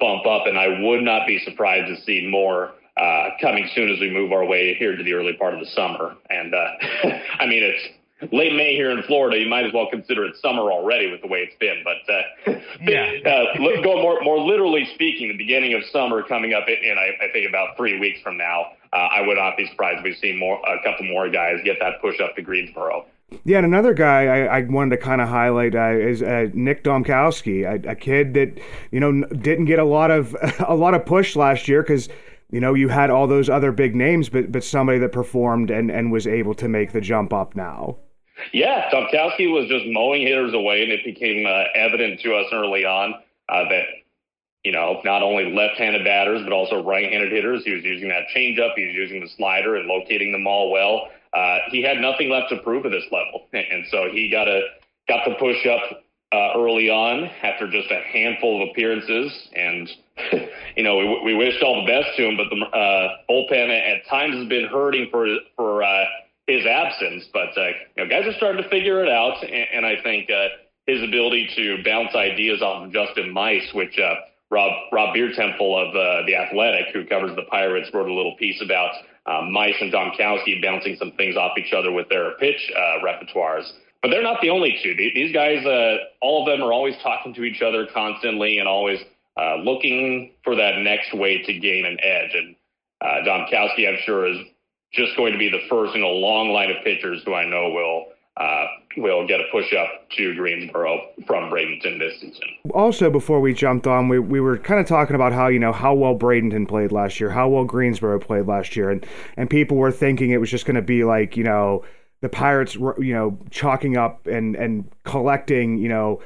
bump 0.00 0.26
up. 0.26 0.46
And 0.46 0.58
I 0.58 0.82
would 0.82 1.02
not 1.02 1.26
be 1.26 1.38
surprised 1.44 1.88
to 1.88 2.02
see 2.04 2.28
more 2.28 2.74
uh, 2.96 3.30
coming 3.40 3.68
soon 3.74 3.90
as 3.90 4.00
we 4.00 4.10
move 4.10 4.32
our 4.32 4.44
way 4.44 4.74
here 4.74 4.96
to 4.96 5.02
the 5.02 5.14
early 5.14 5.32
part 5.32 5.54
of 5.54 5.60
the 5.60 5.66
summer. 5.66 6.14
And 6.28 6.54
uh, 6.54 6.58
I 7.40 7.46
mean, 7.46 7.62
it's 7.62 7.88
late 8.30 8.54
May 8.54 8.74
here 8.74 8.90
in 8.90 9.02
Florida. 9.04 9.38
You 9.38 9.48
might 9.48 9.64
as 9.64 9.72
well 9.72 9.88
consider 9.90 10.24
it 10.24 10.36
summer 10.36 10.70
already 10.70 11.10
with 11.10 11.22
the 11.22 11.28
way 11.28 11.40
it's 11.40 11.56
been. 11.58 11.82
But 11.84 12.12
uh, 12.12 12.60
yeah. 12.82 13.18
uh, 13.24 13.56
going 13.82 14.02
more 14.02 14.20
more 14.22 14.38
literally 14.38 14.88
speaking, 14.94 15.28
the 15.28 15.36
beginning 15.36 15.74
of 15.74 15.84
summer 15.86 16.22
coming 16.22 16.54
up 16.54 16.68
in, 16.68 16.96
I, 16.98 17.24
I 17.24 17.32
think 17.32 17.48
about 17.48 17.76
three 17.76 17.98
weeks 17.98 18.20
from 18.22 18.36
now. 18.36 18.72
Uh, 18.92 18.96
I 18.96 19.26
would 19.26 19.38
not 19.38 19.56
be 19.56 19.66
surprised 19.68 19.98
if 20.00 20.04
we 20.04 20.14
see 20.14 20.36
more 20.36 20.60
a 20.66 20.82
couple 20.84 21.06
more 21.06 21.28
guys 21.30 21.56
get 21.64 21.78
that 21.80 22.00
push 22.00 22.20
up 22.20 22.36
to 22.36 22.42
Greensboro. 22.42 23.06
Yeah, 23.44 23.58
and 23.58 23.66
another 23.66 23.94
guy 23.94 24.26
I, 24.26 24.58
I 24.58 24.62
wanted 24.62 24.96
to 24.96 25.02
kind 25.02 25.20
of 25.20 25.28
highlight 25.28 25.74
uh, 25.74 25.92
is 25.92 26.22
uh, 26.22 26.48
Nick 26.52 26.84
Dombkowski, 26.84 27.64
a, 27.64 27.90
a, 27.90 27.94
kid 27.94 28.34
that 28.34 28.60
you 28.90 29.00
know 29.00 29.24
didn't 29.28 29.64
get 29.64 29.78
a 29.78 29.84
lot 29.84 30.10
of 30.10 30.36
a 30.66 30.74
lot 30.74 30.94
of 30.94 31.06
push 31.06 31.34
last 31.36 31.68
year 31.68 31.82
because 31.82 32.08
you 32.50 32.60
know 32.60 32.74
you 32.74 32.88
had 32.88 33.10
all 33.10 33.26
those 33.26 33.48
other 33.48 33.72
big 33.72 33.96
names, 33.96 34.28
but 34.28 34.52
but 34.52 34.62
somebody 34.62 34.98
that 34.98 35.12
performed 35.12 35.70
and 35.70 35.90
and 35.90 36.12
was 36.12 36.26
able 36.26 36.54
to 36.54 36.68
make 36.68 36.92
the 36.92 37.00
jump 37.00 37.32
up 37.32 37.56
now. 37.56 37.96
Yeah, 38.52 38.90
Dombkowski 38.90 39.52
was 39.52 39.68
just 39.68 39.84
mowing 39.86 40.22
hitters 40.22 40.54
away, 40.54 40.82
and 40.82 40.92
it 40.92 41.04
became 41.04 41.46
uh, 41.46 41.64
evident 41.74 42.20
to 42.20 42.34
us 42.34 42.46
early 42.52 42.84
on 42.84 43.14
uh, 43.48 43.68
that 43.68 43.84
you 44.64 44.72
know 44.72 45.00
not 45.04 45.22
only 45.22 45.52
left-handed 45.52 46.04
batters 46.04 46.42
but 46.44 46.52
also 46.52 46.82
right-handed 46.82 47.32
hitters. 47.32 47.64
He 47.64 47.72
was 47.72 47.84
using 47.84 48.08
that 48.08 48.24
changeup, 48.34 48.74
he 48.76 48.86
was 48.86 48.94
using 48.94 49.20
the 49.20 49.28
slider, 49.36 49.76
and 49.76 49.86
locating 49.88 50.32
them 50.32 50.46
all 50.46 50.70
well 50.70 51.08
uh, 51.32 51.58
he 51.70 51.82
had 51.82 51.98
nothing 51.98 52.28
left 52.28 52.50
to 52.50 52.58
prove 52.58 52.84
at 52.84 52.92
this 52.92 53.04
level, 53.10 53.48
and 53.52 53.84
so 53.90 54.08
he 54.12 54.30
got 54.30 54.48
a 54.48 54.60
got 55.08 55.24
the 55.24 55.34
push 55.34 55.66
up 55.66 56.04
uh, 56.32 56.52
early 56.56 56.88
on 56.88 57.24
after 57.42 57.70
just 57.70 57.90
a 57.90 58.00
handful 58.12 58.62
of 58.62 58.68
appearances. 58.70 59.48
And 59.54 59.88
you 60.76 60.82
know, 60.82 60.98
we, 60.98 61.20
we 61.24 61.34
wished 61.34 61.62
all 61.62 61.84
the 61.84 61.90
best 61.90 62.16
to 62.16 62.28
him, 62.28 62.36
but 62.36 62.46
the 62.50 62.64
uh, 62.64 63.16
bullpen 63.28 63.70
at 63.70 64.06
times 64.08 64.36
has 64.36 64.48
been 64.48 64.66
hurting 64.66 65.08
for 65.10 65.26
for 65.56 65.82
uh, 65.82 66.04
his 66.52 66.66
absence. 66.66 67.24
But 67.32 67.56
uh, 67.56 67.68
you 67.96 68.04
know, 68.04 68.08
guys 68.08 68.26
are 68.26 68.36
starting 68.36 68.62
to 68.62 68.68
figure 68.68 69.02
it 69.04 69.08
out, 69.08 69.42
and, 69.42 69.66
and 69.74 69.86
I 69.86 70.02
think 70.02 70.30
uh, 70.30 70.48
his 70.86 71.02
ability 71.02 71.48
to 71.56 71.82
bounce 71.84 72.14
ideas 72.14 72.62
off 72.62 72.86
of 72.86 72.92
Justin 72.92 73.32
Meis, 73.32 73.68
which 73.74 73.98
uh, 73.98 74.14
Rob 74.50 74.72
Rob 74.92 75.14
Biertempfel 75.14 75.60
of 75.60 75.96
uh, 75.96 76.26
the 76.26 76.36
Athletic, 76.36 76.92
who 76.92 77.06
covers 77.06 77.34
the 77.36 77.44
Pirates, 77.50 77.88
wrote 77.94 78.08
a 78.08 78.14
little 78.14 78.36
piece 78.36 78.60
about 78.62 78.92
um, 79.26 79.52
Meis 79.52 79.74
and 79.80 79.92
Dombkowski 79.92 80.62
bouncing 80.62 80.96
some 80.98 81.12
things 81.12 81.36
off 81.36 81.56
each 81.58 81.72
other 81.72 81.92
with 81.92 82.08
their 82.08 82.32
pitch 82.38 82.70
uh, 82.76 83.04
repertoires. 83.04 83.70
But 84.02 84.10
they're 84.10 84.22
not 84.22 84.40
the 84.42 84.50
only 84.50 84.76
two. 84.82 84.94
These 84.96 85.32
guys, 85.32 85.64
uh, 85.64 85.98
all 86.20 86.42
of 86.42 86.50
them 86.50 86.66
are 86.66 86.72
always 86.72 86.96
talking 87.04 87.32
to 87.34 87.44
each 87.44 87.62
other 87.62 87.86
constantly 87.94 88.58
and 88.58 88.66
always 88.66 88.98
uh, 89.36 89.56
looking 89.56 90.32
for 90.42 90.56
that 90.56 90.78
next 90.78 91.14
way 91.14 91.40
to 91.42 91.52
gain 91.58 91.86
an 91.86 91.98
edge. 92.02 92.34
And 92.34 92.56
uh, 93.00 93.24
Dombkowski, 93.24 93.88
I'm 93.88 93.98
sure, 94.04 94.26
is 94.26 94.38
just 94.92 95.16
going 95.16 95.32
to 95.32 95.38
be 95.38 95.48
the 95.48 95.62
first 95.68 95.94
in 95.94 96.02
a 96.02 96.06
long 96.06 96.50
line 96.50 96.70
of 96.70 96.82
pitchers 96.84 97.22
who 97.24 97.34
I 97.34 97.48
know 97.48 97.70
will 97.70 98.06
uh, 98.36 98.66
will 98.96 99.26
get 99.26 99.40
a 99.40 99.44
push 99.52 99.72
up 99.74 100.08
to 100.16 100.34
Greensboro 100.34 101.08
from 101.26 101.50
Bradenton 101.50 101.98
this 101.98 102.18
season. 102.20 102.48
Also, 102.72 103.10
before 103.10 103.40
we 103.40 103.52
jumped 103.52 103.86
on, 103.86 104.08
we, 104.08 104.18
we 104.18 104.40
were 104.40 104.56
kind 104.56 104.80
of 104.80 104.86
talking 104.86 105.14
about 105.14 105.32
how 105.32 105.48
you 105.48 105.58
know 105.58 105.72
how 105.72 105.94
well 105.94 106.16
Bradenton 106.16 106.66
played 106.66 106.92
last 106.92 107.20
year, 107.20 107.30
how 107.30 107.48
well 107.48 107.64
Greensboro 107.64 108.18
played 108.18 108.46
last 108.46 108.76
year, 108.76 108.90
and 108.90 109.06
and 109.36 109.50
people 109.50 109.76
were 109.76 109.92
thinking 109.92 110.30
it 110.30 110.38
was 110.38 110.50
just 110.50 110.66
going 110.66 110.76
to 110.76 110.82
be 110.82 111.04
like 111.04 111.36
you 111.36 111.44
know 111.44 111.84
the 112.20 112.28
Pirates, 112.28 112.74
you 112.74 113.12
know, 113.12 113.38
chalking 113.50 113.96
up 113.96 114.26
and 114.26 114.56
and 114.56 114.90
collecting 115.04 115.76
you 115.76 115.88
know 115.88 116.22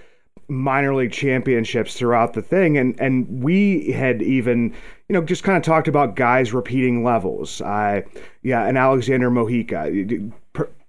minor 0.49 0.94
league 0.94 1.11
championships 1.11 1.94
throughout 1.94 2.35
the 2.35 2.42
thing 2.42 2.78
and 2.78 3.00
and 3.00 3.42
we 3.42 3.90
had 3.90 4.23
even 4.23 4.73
you 5.09 5.13
know 5.13 5.23
just 5.23 5.45
kind 5.45 5.57
of 5.57 5.63
talked 5.63 5.89
about 5.89 6.17
guys 6.17 6.53
repeating 6.53 7.05
levels 7.05 7.61
uh 7.61 8.01
yeah 8.43 8.67
and 8.67 8.77
alexander 8.77 9.31
mojica 9.31 10.33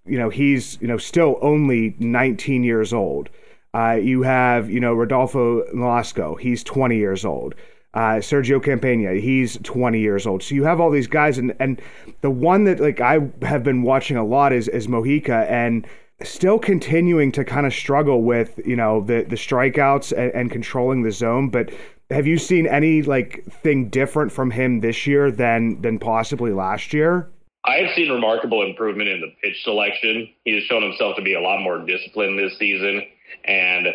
you 0.08 0.18
know, 0.18 0.30
he's, 0.30 0.78
you 0.82 0.88
know, 0.88 0.98
still 0.98 1.38
only 1.42 1.96
19 2.00 2.64
years 2.64 2.94
old. 2.94 3.30
Uh, 3.74 4.00
you 4.02 4.24
have, 4.24 4.70
you 4.70 4.80
know, 4.80 4.94
Rodolfo 4.94 5.64
Nolasco, 5.74 6.40
he's 6.40 6.64
20 6.64 6.98
years 6.98 7.26
old. 7.26 7.54
Uh, 7.94 8.20
Sergio 8.20 8.64
Campana, 8.64 9.16
he's 9.16 9.58
20 9.64 10.00
years 10.00 10.26
old. 10.26 10.44
So 10.44 10.56
you 10.56 10.64
have 10.64 10.80
all 10.80 10.92
these 10.92 11.08
guys, 11.08 11.38
and 11.38 11.56
and 11.60 11.82
the 12.22 12.30
one 12.30 12.66
that 12.66 12.80
like 12.80 13.02
I 13.02 13.20
have 13.42 13.64
been 13.64 13.82
watching 13.82 14.18
a 14.18 14.26
lot 14.26 14.54
is 14.54 14.68
is 14.68 14.88
Mojica, 14.88 15.50
and 15.50 15.88
still 16.22 16.60
continuing 16.60 17.32
to 17.32 17.44
kind 17.44 17.66
of 17.66 17.74
struggle 17.74 18.22
with 18.22 18.60
you 18.66 18.76
know 18.76 19.02
the 19.02 19.26
the 19.28 19.36
strikeouts 19.36 20.12
and, 20.16 20.32
and 20.34 20.52
controlling 20.52 21.04
the 21.04 21.12
zone. 21.12 21.50
But 21.50 21.72
have 22.10 22.26
you 22.28 22.38
seen 22.38 22.68
any 22.68 23.02
like 23.02 23.44
thing 23.64 23.90
different 23.90 24.32
from 24.32 24.52
him 24.52 24.80
this 24.80 25.06
year 25.06 25.32
than 25.32 25.82
than 25.82 26.00
possibly 26.00 26.52
last 26.52 26.94
year? 26.94 27.30
I've 27.66 27.94
seen 27.96 28.10
remarkable 28.10 28.66
improvement 28.66 29.10
in 29.10 29.20
the 29.20 29.34
pitch 29.44 29.62
selection. 29.64 30.30
He 30.46 30.56
has 30.56 30.64
shown 30.64 30.84
himself 30.84 31.18
to 31.18 31.22
be 31.22 31.34
a 31.34 31.42
lot 31.42 31.60
more 31.62 31.86
disciplined 31.86 32.40
this 32.40 32.58
season. 32.58 33.02
And, 33.44 33.88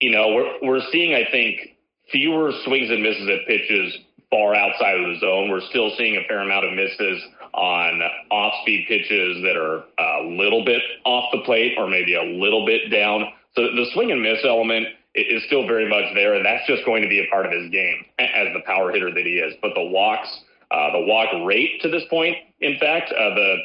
you 0.00 0.10
know, 0.10 0.34
we're, 0.34 0.68
we're 0.68 0.82
seeing, 0.90 1.14
I 1.14 1.30
think, 1.30 1.76
fewer 2.10 2.50
swings 2.64 2.90
and 2.90 3.00
misses 3.00 3.28
at 3.28 3.46
pitches 3.46 3.98
far 4.30 4.54
outside 4.56 4.98
of 4.98 5.06
the 5.06 5.20
zone. 5.20 5.48
We're 5.48 5.66
still 5.70 5.92
seeing 5.96 6.16
a 6.16 6.26
fair 6.26 6.40
amount 6.40 6.66
of 6.66 6.74
misses 6.74 7.22
on 7.54 8.02
off 8.32 8.54
speed 8.62 8.86
pitches 8.88 9.42
that 9.44 9.56
are 9.56 9.84
a 9.98 10.26
little 10.26 10.64
bit 10.64 10.82
off 11.04 11.30
the 11.32 11.42
plate 11.42 11.74
or 11.78 11.88
maybe 11.88 12.14
a 12.14 12.22
little 12.22 12.66
bit 12.66 12.90
down. 12.90 13.26
So 13.54 13.62
the 13.62 13.86
swing 13.92 14.10
and 14.10 14.22
miss 14.22 14.44
element 14.44 14.88
is 15.14 15.42
still 15.46 15.66
very 15.66 15.88
much 15.88 16.14
there, 16.14 16.34
and 16.34 16.44
that's 16.44 16.66
just 16.66 16.84
going 16.84 17.02
to 17.02 17.08
be 17.08 17.20
a 17.20 17.26
part 17.30 17.46
of 17.46 17.52
his 17.52 17.70
game 17.70 18.04
as 18.18 18.48
the 18.54 18.60
power 18.66 18.92
hitter 18.92 19.12
that 19.12 19.24
he 19.24 19.38
is. 19.38 19.54
But 19.62 19.72
the 19.74 19.84
walks, 19.84 20.28
uh, 20.70 20.92
the 20.92 21.00
walk 21.00 21.28
rate 21.46 21.80
to 21.82 21.88
this 21.88 22.04
point, 22.10 22.36
in 22.60 22.78
fact, 22.78 23.12
uh, 23.12 23.34
the 23.34 23.56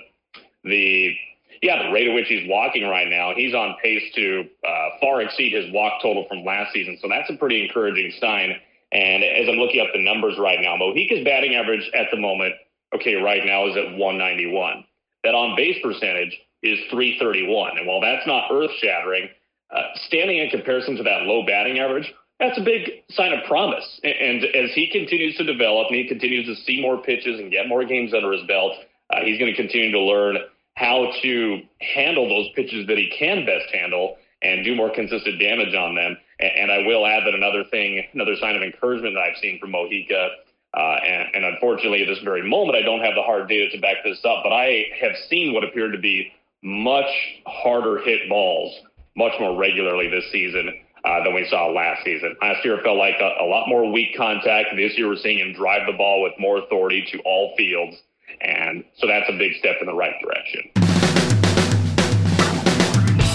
the 0.63 1.15
yeah, 1.61 1.83
the 1.83 1.91
rate 1.91 2.07
at 2.09 2.13
which 2.13 2.27
he's 2.27 2.47
walking 2.49 2.83
right 2.83 3.07
now, 3.09 3.33
he's 3.33 3.53
on 3.53 3.75
pace 3.81 4.03
to 4.15 4.43
uh, 4.67 4.89
far 4.99 5.21
exceed 5.21 5.53
his 5.53 5.71
walk 5.71 6.01
total 6.01 6.25
from 6.27 6.43
last 6.43 6.73
season. 6.73 6.97
So 7.01 7.07
that's 7.07 7.29
a 7.29 7.37
pretty 7.37 7.63
encouraging 7.63 8.11
sign. 8.19 8.59
And 8.91 9.23
as 9.23 9.47
I'm 9.47 9.55
looking 9.55 9.79
up 9.79 9.87
the 9.93 10.03
numbers 10.03 10.35
right 10.37 10.59
now, 10.61 10.75
Mojica's 10.75 11.23
batting 11.23 11.55
average 11.55 11.89
at 11.95 12.07
the 12.11 12.19
moment, 12.19 12.53
okay, 12.93 13.15
right 13.15 13.45
now 13.45 13.67
is 13.67 13.77
at 13.77 13.97
191. 13.97 14.83
That 15.23 15.35
on 15.35 15.55
base 15.55 15.77
percentage 15.81 16.37
is 16.61 16.77
331. 16.91 17.77
And 17.77 17.87
while 17.87 18.01
that's 18.01 18.27
not 18.27 18.51
earth 18.51 18.71
shattering, 18.81 19.29
uh, 19.73 19.81
standing 20.07 20.37
in 20.37 20.49
comparison 20.49 20.95
to 20.97 21.03
that 21.03 21.23
low 21.23 21.45
batting 21.45 21.79
average, 21.79 22.11
that's 22.39 22.57
a 22.57 22.63
big 22.63 23.03
sign 23.09 23.33
of 23.33 23.43
promise. 23.45 23.85
And 24.03 24.43
as 24.43 24.71
he 24.73 24.89
continues 24.91 25.37
to 25.37 25.43
develop 25.43 25.87
and 25.89 25.97
he 25.97 26.07
continues 26.07 26.45
to 26.45 26.61
see 26.63 26.81
more 26.81 27.01
pitches 27.01 27.39
and 27.39 27.51
get 27.51 27.67
more 27.67 27.85
games 27.85 28.13
under 28.13 28.31
his 28.31 28.45
belt, 28.47 28.73
uh, 29.09 29.21
he's 29.23 29.39
going 29.39 29.51
to 29.51 29.55
continue 29.55 29.91
to 29.91 29.99
learn 29.99 30.37
how 30.75 31.11
to 31.21 31.61
handle 31.79 32.27
those 32.27 32.49
pitches 32.55 32.87
that 32.87 32.97
he 32.97 33.13
can 33.17 33.45
best 33.45 33.73
handle 33.73 34.17
and 34.41 34.65
do 34.65 34.75
more 34.75 34.93
consistent 34.93 35.39
damage 35.39 35.73
on 35.75 35.95
them. 35.95 36.17
And, 36.39 36.51
and 36.57 36.71
I 36.71 36.85
will 36.85 37.05
add 37.05 37.25
that 37.25 37.35
another 37.35 37.63
thing, 37.69 38.03
another 38.13 38.35
sign 38.41 38.55
of 38.55 38.61
encouragement 38.61 39.15
that 39.15 39.21
I've 39.21 39.37
seen 39.41 39.59
from 39.59 39.71
Mojica, 39.71 40.29
uh, 40.73 40.97
and, 41.05 41.35
and 41.35 41.45
unfortunately 41.45 42.01
at 42.01 42.07
this 42.07 42.19
very 42.23 42.47
moment, 42.47 42.75
I 42.75 42.81
don't 42.81 43.01
have 43.01 43.15
the 43.15 43.21
hard 43.21 43.47
data 43.47 43.69
to 43.69 43.79
back 43.79 43.97
this 44.03 44.19
up, 44.25 44.43
but 44.43 44.51
I 44.51 44.85
have 44.99 45.13
seen 45.29 45.53
what 45.53 45.63
appeared 45.63 45.93
to 45.93 45.99
be 45.99 46.31
much 46.63 47.09
harder 47.45 47.99
hit 47.99 48.27
balls 48.29 48.73
much 49.15 49.33
more 49.39 49.57
regularly 49.57 50.09
this 50.09 50.25
season 50.31 50.73
uh, 51.05 51.23
than 51.23 51.33
we 51.33 51.47
saw 51.49 51.67
last 51.67 52.03
season. 52.03 52.35
Last 52.41 52.63
year 52.63 52.77
it 52.79 52.83
felt 52.83 52.97
like 52.97 53.15
a, 53.19 53.43
a 53.43 53.45
lot 53.45 53.67
more 53.67 53.91
weak 53.91 54.15
contact. 54.17 54.69
This 54.75 54.97
year 54.97 55.07
we're 55.07 55.17
seeing 55.17 55.39
him 55.39 55.53
drive 55.53 55.87
the 55.87 55.97
ball 55.97 56.21
with 56.21 56.33
more 56.39 56.57
authority 56.57 57.05
to 57.11 57.19
all 57.19 57.53
fields. 57.57 57.97
And 58.41 58.83
so 58.97 59.07
that's 59.07 59.29
a 59.29 59.37
big 59.37 59.53
step 59.59 59.77
in 59.81 59.87
the 59.87 59.93
right 59.93 60.15
direction. 60.21 60.82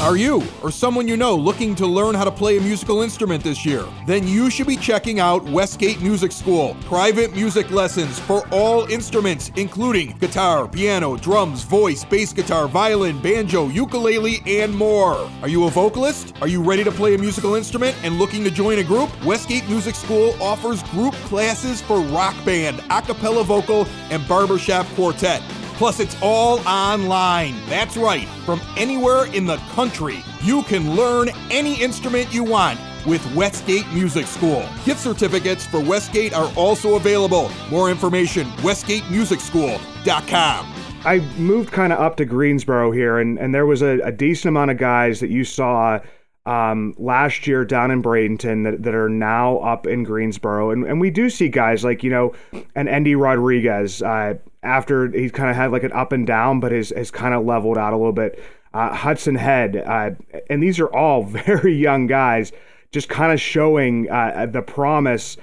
Are 0.00 0.16
you 0.16 0.44
or 0.62 0.70
someone 0.70 1.08
you 1.08 1.16
know 1.16 1.34
looking 1.34 1.74
to 1.74 1.84
learn 1.84 2.14
how 2.14 2.22
to 2.22 2.30
play 2.30 2.56
a 2.56 2.60
musical 2.60 3.02
instrument 3.02 3.42
this 3.42 3.66
year? 3.66 3.84
Then 4.06 4.28
you 4.28 4.48
should 4.48 4.68
be 4.68 4.76
checking 4.76 5.18
out 5.18 5.42
Westgate 5.46 6.00
Music 6.00 6.30
School. 6.30 6.76
Private 6.82 7.34
music 7.34 7.68
lessons 7.72 8.16
for 8.20 8.46
all 8.52 8.84
instruments, 8.92 9.50
including 9.56 10.16
guitar, 10.18 10.68
piano, 10.68 11.16
drums, 11.16 11.64
voice, 11.64 12.04
bass 12.04 12.32
guitar, 12.32 12.68
violin, 12.68 13.20
banjo, 13.20 13.66
ukulele, 13.66 14.40
and 14.46 14.72
more. 14.72 15.28
Are 15.42 15.48
you 15.48 15.64
a 15.64 15.70
vocalist? 15.70 16.32
Are 16.40 16.48
you 16.48 16.62
ready 16.62 16.84
to 16.84 16.92
play 16.92 17.16
a 17.16 17.18
musical 17.18 17.56
instrument 17.56 17.96
and 18.04 18.20
looking 18.20 18.44
to 18.44 18.52
join 18.52 18.78
a 18.78 18.84
group? 18.84 19.10
Westgate 19.24 19.68
Music 19.68 19.96
School 19.96 20.32
offers 20.40 20.80
group 20.84 21.14
classes 21.26 21.82
for 21.82 21.98
rock 22.02 22.36
band, 22.44 22.80
a 22.90 23.02
cappella 23.02 23.42
vocal, 23.42 23.84
and 24.10 24.26
barbershop 24.28 24.86
quartet. 24.94 25.42
Plus, 25.78 26.00
it's 26.00 26.16
all 26.20 26.58
online. 26.66 27.54
That's 27.66 27.96
right, 27.96 28.26
from 28.44 28.60
anywhere 28.76 29.26
in 29.26 29.46
the 29.46 29.58
country. 29.74 30.24
You 30.42 30.64
can 30.64 30.96
learn 30.96 31.28
any 31.52 31.80
instrument 31.80 32.34
you 32.34 32.42
want 32.42 32.80
with 33.06 33.24
Westgate 33.32 33.86
Music 33.92 34.26
School. 34.26 34.68
Gift 34.84 34.98
certificates 34.98 35.64
for 35.64 35.78
Westgate 35.78 36.34
are 36.34 36.52
also 36.56 36.96
available. 36.96 37.48
More 37.70 37.90
information, 37.90 38.48
westgatemusicschool.com. 38.58 40.74
I 41.04 41.20
moved 41.38 41.70
kind 41.70 41.92
of 41.92 42.00
up 42.00 42.16
to 42.16 42.24
Greensboro 42.24 42.90
here, 42.90 43.20
and, 43.20 43.38
and 43.38 43.54
there 43.54 43.66
was 43.66 43.80
a, 43.80 44.00
a 44.00 44.10
decent 44.10 44.48
amount 44.48 44.72
of 44.72 44.78
guys 44.78 45.20
that 45.20 45.30
you 45.30 45.44
saw 45.44 46.00
um, 46.44 46.92
last 46.98 47.46
year 47.46 47.64
down 47.64 47.92
in 47.92 48.02
Bradenton 48.02 48.64
that, 48.64 48.82
that 48.82 48.96
are 48.96 49.08
now 49.08 49.58
up 49.58 49.86
in 49.86 50.02
Greensboro. 50.02 50.72
And, 50.72 50.84
and 50.84 51.00
we 51.00 51.10
do 51.10 51.30
see 51.30 51.48
guys 51.48 51.84
like, 51.84 52.02
you 52.02 52.10
know, 52.10 52.34
an 52.74 52.88
Endy 52.88 53.14
Rodriguez 53.14 54.02
uh, 54.02 54.34
after 54.62 55.08
he's 55.10 55.32
kind 55.32 55.50
of 55.50 55.56
had 55.56 55.72
like 55.72 55.84
an 55.84 55.92
up 55.92 56.12
and 56.12 56.26
down, 56.26 56.60
but 56.60 56.72
has, 56.72 56.90
has 56.90 57.10
kind 57.10 57.34
of 57.34 57.44
leveled 57.44 57.78
out 57.78 57.92
a 57.92 57.96
little 57.96 58.12
bit. 58.12 58.42
Uh, 58.74 58.94
Hudson 58.94 59.34
Head, 59.34 59.76
uh, 59.76 60.10
and 60.50 60.62
these 60.62 60.78
are 60.78 60.88
all 60.88 61.22
very 61.24 61.74
young 61.74 62.06
guys, 62.06 62.52
just 62.92 63.08
kind 63.08 63.32
of 63.32 63.40
showing 63.40 64.10
uh, 64.10 64.46
the 64.50 64.62
promise. 64.62 65.36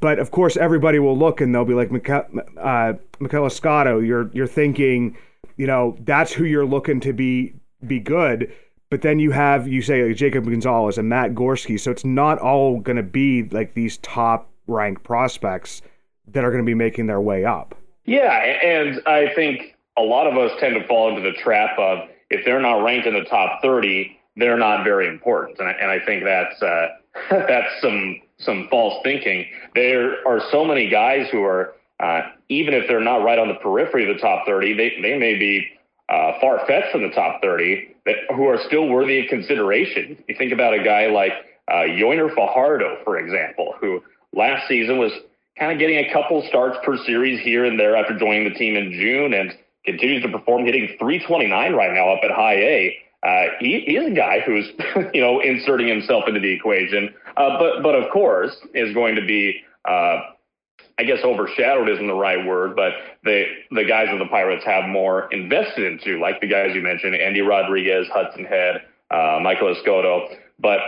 But 0.00 0.18
of 0.18 0.30
course, 0.30 0.56
everybody 0.56 0.98
will 0.98 1.16
look 1.16 1.40
and 1.40 1.54
they'll 1.54 1.64
be 1.64 1.74
like, 1.74 1.90
Michael, 1.90 2.24
uh, 2.58 2.94
Michael 3.18 3.50
you're 4.00 4.30
you're 4.32 4.46
thinking, 4.46 5.16
you 5.56 5.66
know, 5.66 5.96
that's 6.00 6.32
who 6.32 6.44
you're 6.44 6.66
looking 6.66 7.00
to 7.00 7.12
be 7.12 7.54
be 7.86 8.00
good 8.00 8.50
but 8.94 9.02
then 9.02 9.18
you 9.18 9.32
have 9.32 9.66
you 9.66 9.82
say 9.82 10.04
like 10.04 10.14
Jacob 10.14 10.44
Gonzalez 10.44 10.98
and 10.98 11.08
Matt 11.08 11.34
Gorski, 11.34 11.80
so 11.80 11.90
it's 11.90 12.04
not 12.04 12.38
all 12.38 12.78
going 12.78 12.96
to 12.96 13.02
be 13.02 13.42
like 13.42 13.74
these 13.74 13.96
top 13.98 14.48
ranked 14.68 15.02
prospects 15.02 15.82
that 16.28 16.44
are 16.44 16.52
going 16.52 16.62
to 16.62 16.66
be 16.66 16.74
making 16.74 17.08
their 17.08 17.20
way 17.20 17.44
up. 17.44 17.74
Yeah, 18.04 18.30
and 18.32 19.00
I 19.06 19.32
think 19.34 19.76
a 19.96 20.02
lot 20.02 20.26
of 20.26 20.36
us 20.36 20.52
tend 20.60 20.74
to 20.80 20.86
fall 20.86 21.08
into 21.08 21.22
the 21.22 21.36
trap 21.38 21.78
of 21.78 22.08
if 22.30 22.44
they're 22.44 22.60
not 22.60 22.82
ranked 22.82 23.06
in 23.06 23.14
the 23.14 23.24
top 23.24 23.62
30, 23.62 24.18
they're 24.36 24.58
not 24.58 24.84
very 24.84 25.08
important, 25.08 25.58
and 25.58 25.68
I, 25.68 25.72
and 25.72 25.90
I 25.90 26.04
think 26.04 26.24
that's 26.24 26.62
uh, 26.62 26.86
that's 27.30 27.80
some 27.80 28.20
some 28.38 28.68
false 28.70 29.00
thinking. 29.04 29.46
There 29.74 30.26
are 30.26 30.40
so 30.50 30.64
many 30.64 30.88
guys 30.88 31.28
who 31.30 31.44
are 31.44 31.74
uh, 32.00 32.22
even 32.48 32.74
if 32.74 32.88
they're 32.88 33.00
not 33.00 33.22
right 33.22 33.38
on 33.38 33.48
the 33.48 33.54
periphery 33.54 34.08
of 34.08 34.16
the 34.16 34.20
top 34.20 34.44
30, 34.46 34.74
they 34.74 35.00
they 35.00 35.18
may 35.18 35.38
be 35.38 35.66
uh, 36.08 36.32
far 36.40 36.66
fetched 36.66 36.92
from 36.92 37.02
the 37.02 37.10
top 37.10 37.40
30 37.40 37.94
that 38.06 38.16
who 38.34 38.46
are 38.46 38.58
still 38.66 38.88
worthy 38.88 39.20
of 39.20 39.28
consideration. 39.28 40.22
You 40.28 40.34
think 40.36 40.52
about 40.52 40.74
a 40.74 40.82
guy 40.82 41.06
like 41.06 41.32
uh, 41.68 41.84
Fajardo, 42.34 42.98
for 43.04 43.18
example, 43.18 43.74
who 43.80 44.02
last 44.32 44.68
season 44.68 44.98
was 44.98 45.12
kind 45.58 45.72
of 45.72 45.78
getting 45.78 45.98
a 45.98 46.12
couple 46.12 46.42
starts 46.48 46.76
per 46.84 46.96
series 47.04 47.40
here 47.40 47.64
and 47.64 47.78
there 47.78 47.96
after 47.96 48.18
joining 48.18 48.44
the 48.44 48.54
team 48.54 48.76
in 48.76 48.92
June 48.92 49.34
and 49.34 49.56
continues 49.84 50.22
to 50.22 50.28
perform, 50.28 50.64
hitting 50.64 50.88
329 50.98 51.74
right 51.74 51.92
now 51.92 52.14
up 52.14 52.20
at 52.24 52.30
high 52.30 52.56
A. 52.56 52.96
Uh, 53.22 53.46
he, 53.60 53.80
he 53.86 53.96
is 53.96 54.12
a 54.12 54.14
guy 54.14 54.40
who's, 54.40 54.66
you 55.14 55.20
know, 55.20 55.40
inserting 55.40 55.88
himself 55.88 56.24
into 56.28 56.40
the 56.40 56.52
equation, 56.52 57.14
uh, 57.36 57.58
but 57.58 57.82
but 57.82 57.94
of 57.94 58.10
course 58.12 58.54
is 58.74 58.92
going 58.92 59.14
to 59.14 59.24
be 59.24 59.60
uh, 59.88 60.20
I 60.98 61.02
guess 61.02 61.18
overshadowed 61.24 61.88
isn't 61.88 62.06
the 62.06 62.14
right 62.14 62.44
word, 62.46 62.76
but 62.76 62.92
the 63.24 63.46
the 63.72 63.84
guys 63.84 64.08
of 64.12 64.20
the 64.20 64.26
Pirates 64.26 64.64
have 64.64 64.88
more 64.88 65.28
invested 65.32 65.84
into, 65.84 66.20
like 66.20 66.40
the 66.40 66.46
guys 66.46 66.74
you 66.74 66.82
mentioned, 66.82 67.16
Endy 67.16 67.40
Rodriguez, 67.40 68.06
Hudson 68.12 68.44
Head, 68.44 68.82
uh, 69.10 69.40
Michael 69.42 69.74
Escoto. 69.74 70.36
But 70.60 70.78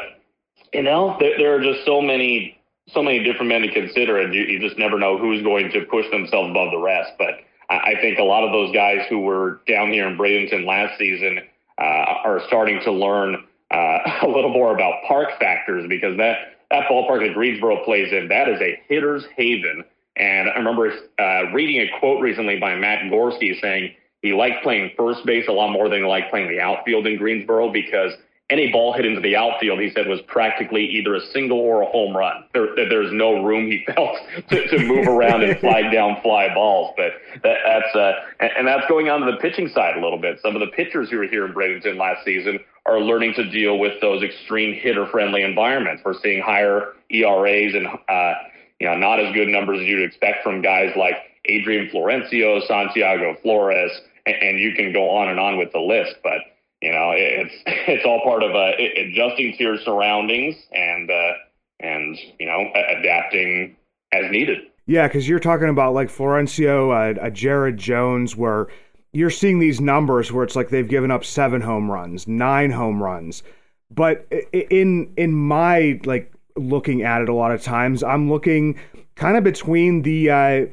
you 0.73 0.83
know, 0.83 1.17
there, 1.19 1.37
there, 1.39 1.57
are 1.57 1.61
just 1.61 1.85
so 1.85 2.01
many 2.01 2.56
so 2.89 3.03
many 3.03 3.23
different 3.23 3.49
men 3.49 3.63
to 3.63 3.73
consider, 3.73 4.19
and 4.19 4.35
you, 4.35 4.43
you 4.43 4.61
just 4.61 4.79
never 4.79 4.99
know 4.99 5.19
who's 5.19 5.43
going 5.43 5.71
to 5.73 5.85
push 5.87 6.09
themselves 6.11 6.51
above 6.51 6.71
the 6.71 6.79
rest. 6.79 7.13
But 7.19 7.41
I, 7.69 7.93
I 7.93 8.01
think 8.01 8.19
a 8.19 8.25
lot 8.25 8.45
of 8.45 8.53
those 8.53 8.73
guys 8.75 9.07
who 9.09 9.21
were 9.21 9.61
down 9.67 9.91
here 9.91 10.07
in 10.09 10.17
Bradenton 10.17 10.67
last 10.67 10.99
season 10.99 11.41
uh, 11.79 11.85
are 12.25 12.41
starting 12.47 12.81
to 12.85 12.93
learn 12.93 13.45
uh, 13.71 13.99
a 14.23 14.29
little 14.29 14.51
more 14.51 14.75
about 14.75 15.03
park 15.07 15.31
factors 15.39 15.87
because 15.89 16.17
that 16.19 16.53
that 16.71 16.89
ballpark 16.91 17.25
that 17.27 17.35
Greensboro 17.35 17.85
plays 17.85 18.13
in, 18.13 18.29
that 18.29 18.49
is 18.49 18.61
a 18.61 18.81
hitter's 18.89 19.25
haven 19.37 19.85
and 20.17 20.49
I 20.49 20.57
remember 20.57 20.93
uh, 21.19 21.53
reading 21.53 21.83
a 21.83 21.99
quote 21.99 22.23
recently 22.23 22.59
by 22.59 22.75
Matt 22.75 23.03
Gorski 23.13 23.61
saying 23.61 23.95
he 24.23 24.33
liked 24.33 24.63
playing 24.63 24.93
first 24.97 25.25
base 25.27 25.47
a 25.47 25.53
lot 25.53 25.71
more 25.71 25.89
than 25.89 26.01
he 26.01 26.05
liked 26.05 26.31
playing 26.31 26.49
the 26.49 26.61
outfield 26.61 27.07
in 27.07 27.19
Greensboro 27.19 27.71
because 27.71 28.13
any 28.49 28.71
ball 28.71 28.93
hit 28.93 29.05
into 29.05 29.21
the 29.21 29.35
outfield, 29.35 29.81
he 29.81 29.91
said, 29.91 30.07
was 30.07 30.21
practically 30.29 30.85
either 30.85 31.15
a 31.17 31.21
single 31.33 31.59
or 31.59 31.83
a 31.83 31.87
home 31.87 32.17
run. 32.17 32.45
There, 32.53 32.75
there's 32.77 33.13
no 33.13 33.43
room 33.43 33.67
he 33.67 33.85
felt 33.93 34.17
to, 34.51 34.69
to 34.69 34.79
move 34.85 35.09
around 35.09 35.43
and 35.43 35.59
flag 35.59 35.93
down 35.93 36.21
fly 36.23 36.55
balls. 36.55 36.95
But 36.97 37.13
that, 37.43 37.59
that's 37.67 37.95
uh, 37.97 38.13
and, 38.39 38.51
and 38.59 38.69
that's 38.69 38.87
going 38.89 39.09
on 39.09 39.21
to 39.23 39.33
the 39.33 39.39
pitching 39.39 39.69
side 39.69 39.97
a 39.97 40.01
little 40.01 40.19
bit. 40.21 40.39
Some 40.43 40.55
of 40.55 40.61
the 40.61 40.69
pitchers 40.69 41.11
who 41.11 41.19
were 41.19 41.27
here 41.27 41.45
in 41.45 41.53
Bradenton 41.53 41.97
last 41.97 42.25
season 42.25 42.61
are 42.87 43.01
learning 43.01 43.35
to 43.35 43.51
deal 43.51 43.79
with 43.79 44.01
those 44.01 44.23
extreme 44.23 44.73
hitter-friendly 44.75 45.43
environments. 45.43 46.03
We're 46.05 46.21
seeing 46.23 46.41
higher 46.41 46.93
ERAs 47.11 47.75
and 47.75 47.89
uh, 48.09 48.35
you 48.79 48.87
know, 48.87 48.97
not 48.97 49.19
as 49.19 49.35
good 49.35 49.49
numbers 49.49 49.81
as 49.81 49.87
you'd 49.87 50.05
expect 50.05 50.45
from 50.45 50.63
guys 50.63 50.93
like 50.97 51.15
Adrian 51.47 51.89
Florencio, 51.89 52.65
Santiago 52.67 53.37
Flores, 53.43 53.91
and, 54.27 54.37
and 54.37 54.59
you 54.59 54.75
can 54.75 54.93
go 54.93 55.11
on 55.11 55.29
and 55.29 55.41
on 55.41 55.59
with 55.59 55.73
the 55.73 55.81
list. 55.81 56.17
But 56.23 56.39
you 56.83 56.93
know, 56.93 57.13
it's 57.15 57.55
it's 57.67 58.05
all 58.05 58.23
part 58.23 58.43
of 58.43 58.55
uh, 58.55 58.73
adjusting 58.97 59.57
to 59.57 59.63
your 59.63 59.79
surroundings 59.79 60.57
and 60.73 61.11
uh, 61.11 61.33
and 61.81 62.19
you 62.39 62.47
know 62.47 62.71
adapting 62.75 63.77
as 64.13 64.31
needed. 64.31 64.59
Yeah, 64.87 65.09
because 65.09 65.29
you're 65.29 65.41
talking 65.41 65.69
about 65.69 65.95
like 65.95 66.09
Florencio, 66.09 66.93
uh, 66.93 67.19
a 67.21 67.31
Jared 67.31 67.77
Jones, 67.77 68.37
where 68.37 68.69
you're 69.13 69.31
seeing 69.31 69.59
these 69.59 69.81
numbers 69.81 70.31
where 70.31 70.45
it's 70.45 70.55
like 70.55 70.69
they've 70.69 70.89
given 70.89 71.11
up 71.11 71.25
seven 71.25 71.61
home 71.61 71.91
runs, 71.91 72.29
nine 72.29 72.71
home 72.71 73.03
runs. 73.03 73.43
But 73.91 74.27
in 74.53 75.13
in 75.17 75.33
my 75.33 76.01
like 76.05 76.33
looking 76.57 77.03
at 77.03 77.23
it 77.23 77.29
a 77.29 77.35
lot 77.35 77.53
of 77.53 77.63
times. 77.63 78.03
I'm 78.03 78.31
looking 78.31 78.79
kind 79.15 79.37
of 79.37 79.45
between 79.45 80.03
the 80.03 80.31
uh, 80.31 80.67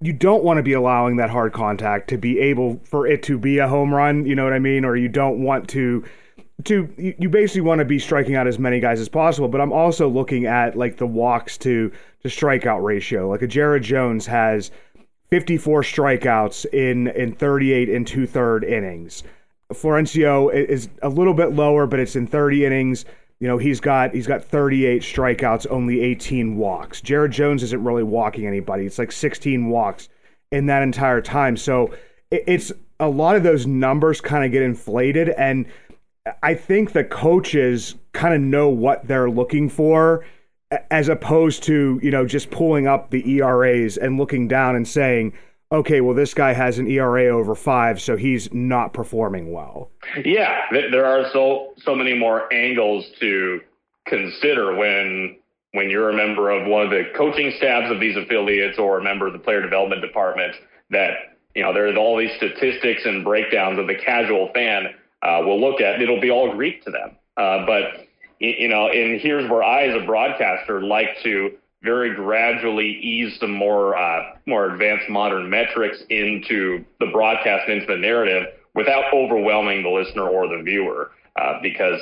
you 0.00 0.12
don't 0.12 0.42
want 0.42 0.56
to 0.56 0.62
be 0.62 0.72
allowing 0.72 1.16
that 1.16 1.30
hard 1.30 1.52
contact 1.52 2.08
to 2.08 2.16
be 2.16 2.38
able 2.38 2.80
for 2.84 3.06
it 3.06 3.22
to 3.24 3.38
be 3.38 3.58
a 3.58 3.68
home 3.68 3.94
run, 3.94 4.24
you 4.24 4.34
know 4.34 4.44
what 4.44 4.54
I 4.54 4.58
mean? 4.58 4.84
Or 4.84 4.96
you 4.96 5.08
don't 5.08 5.42
want 5.42 5.68
to 5.70 6.04
to 6.64 6.92
you 6.96 7.28
basically 7.28 7.62
want 7.62 7.78
to 7.78 7.84
be 7.84 7.98
striking 7.98 8.34
out 8.34 8.46
as 8.46 8.58
many 8.58 8.80
guys 8.80 9.00
as 9.00 9.08
possible, 9.08 9.48
but 9.48 9.60
I'm 9.60 9.72
also 9.72 10.08
looking 10.08 10.46
at 10.46 10.76
like 10.76 10.96
the 10.96 11.06
walks 11.06 11.58
to 11.58 11.92
to 12.22 12.28
strikeout 12.28 12.82
ratio. 12.82 13.28
Like 13.28 13.42
a 13.42 13.46
Jared 13.46 13.82
Jones 13.82 14.26
has 14.26 14.70
54 15.28 15.82
strikeouts 15.82 16.66
in 16.72 17.08
in 17.08 17.34
38 17.34 17.88
and 17.88 18.06
two 18.06 18.26
third 18.26 18.64
innings. 18.64 19.22
Florencio 19.72 20.52
is 20.52 20.88
a 21.02 21.08
little 21.08 21.34
bit 21.34 21.52
lower, 21.52 21.86
but 21.86 22.00
it's 22.00 22.16
in 22.16 22.26
30 22.26 22.66
innings. 22.66 23.04
You 23.40 23.48
know, 23.48 23.58
he's 23.58 23.80
got 23.80 24.14
he's 24.14 24.26
got 24.26 24.44
38 24.44 25.02
strikeouts, 25.02 25.66
only 25.70 26.00
18 26.00 26.56
walks. 26.56 27.00
Jared 27.00 27.32
Jones 27.32 27.62
isn't 27.62 27.82
really 27.82 28.02
walking 28.02 28.46
anybody. 28.46 28.84
It's 28.84 28.98
like 28.98 29.12
16 29.12 29.68
walks 29.68 30.08
in 30.52 30.66
that 30.66 30.82
entire 30.82 31.22
time. 31.22 31.56
So 31.56 31.94
it's 32.30 32.70
a 32.98 33.08
lot 33.08 33.36
of 33.36 33.42
those 33.42 33.66
numbers 33.66 34.20
kind 34.20 34.44
of 34.44 34.52
get 34.52 34.62
inflated 34.62 35.30
and 35.30 35.66
I 36.42 36.54
think 36.54 36.92
the 36.92 37.04
coaches 37.04 37.94
kind 38.12 38.34
of 38.34 38.40
know 38.40 38.68
what 38.68 39.06
they're 39.06 39.30
looking 39.30 39.68
for 39.68 40.24
as 40.90 41.08
opposed 41.08 41.62
to, 41.64 41.98
you 42.02 42.10
know, 42.10 42.26
just 42.26 42.50
pulling 42.50 42.86
up 42.86 43.10
the 43.10 43.38
ERAs 43.38 43.96
and 43.96 44.18
looking 44.18 44.46
down 44.46 44.76
and 44.76 44.86
saying, 44.86 45.32
okay, 45.72 46.00
well, 46.00 46.14
this 46.14 46.34
guy 46.34 46.52
has 46.52 46.78
an 46.78 46.86
ERA 46.88 47.26
over 47.26 47.54
five, 47.54 48.00
so 48.00 48.16
he's 48.16 48.52
not 48.52 48.92
performing 48.92 49.52
well. 49.52 49.90
Yeah, 50.24 50.60
there 50.72 51.06
are 51.06 51.30
so 51.32 51.74
so 51.84 51.94
many 51.94 52.14
more 52.14 52.52
angles 52.52 53.06
to 53.20 53.60
consider 54.06 54.76
when 54.76 55.36
when 55.72 55.88
you're 55.88 56.10
a 56.10 56.16
member 56.16 56.50
of 56.50 56.66
one 56.66 56.82
of 56.82 56.90
the 56.90 57.04
coaching 57.16 57.52
staffs 57.56 57.92
of 57.92 58.00
these 58.00 58.16
affiliates 58.16 58.78
or 58.78 58.98
a 58.98 59.02
member 59.02 59.26
of 59.26 59.32
the 59.32 59.38
player 59.38 59.62
development 59.62 60.02
department. 60.02 60.54
That 60.90 61.36
you 61.54 61.62
know 61.62 61.72
there's 61.72 61.96
all 61.96 62.16
these 62.16 62.34
statistics 62.36 63.02
and 63.04 63.24
breakdowns 63.24 63.76
that 63.76 63.86
the 63.86 64.02
casual 64.04 64.50
fan 64.52 64.86
uh, 65.22 65.42
will 65.44 65.60
look 65.60 65.80
at. 65.80 66.02
It'll 66.02 66.20
be 66.20 66.30
all 66.30 66.52
Greek 66.54 66.84
to 66.84 66.90
them, 66.90 67.16
uh, 67.36 67.64
but 67.66 68.06
you 68.40 68.68
know, 68.68 68.88
and 68.88 69.20
here's 69.20 69.48
where 69.50 69.62
I, 69.62 69.82
as 69.82 70.02
a 70.02 70.06
broadcaster, 70.06 70.80
like 70.80 71.08
to 71.24 71.52
very 71.82 72.14
gradually 72.14 72.88
ease 72.88 73.38
the 73.40 73.48
more 73.48 73.96
uh, 73.96 74.22
more 74.46 74.72
advanced 74.72 75.08
modern 75.08 75.48
metrics 75.48 76.02
into 76.10 76.84
the 76.98 77.06
broadcast 77.06 77.68
into 77.68 77.86
the 77.86 77.96
narrative 77.96 78.48
without 78.74 79.04
overwhelming 79.12 79.82
the 79.82 79.88
listener 79.88 80.28
or 80.28 80.46
the 80.48 80.62
viewer, 80.62 81.10
uh, 81.40 81.54
because 81.62 82.00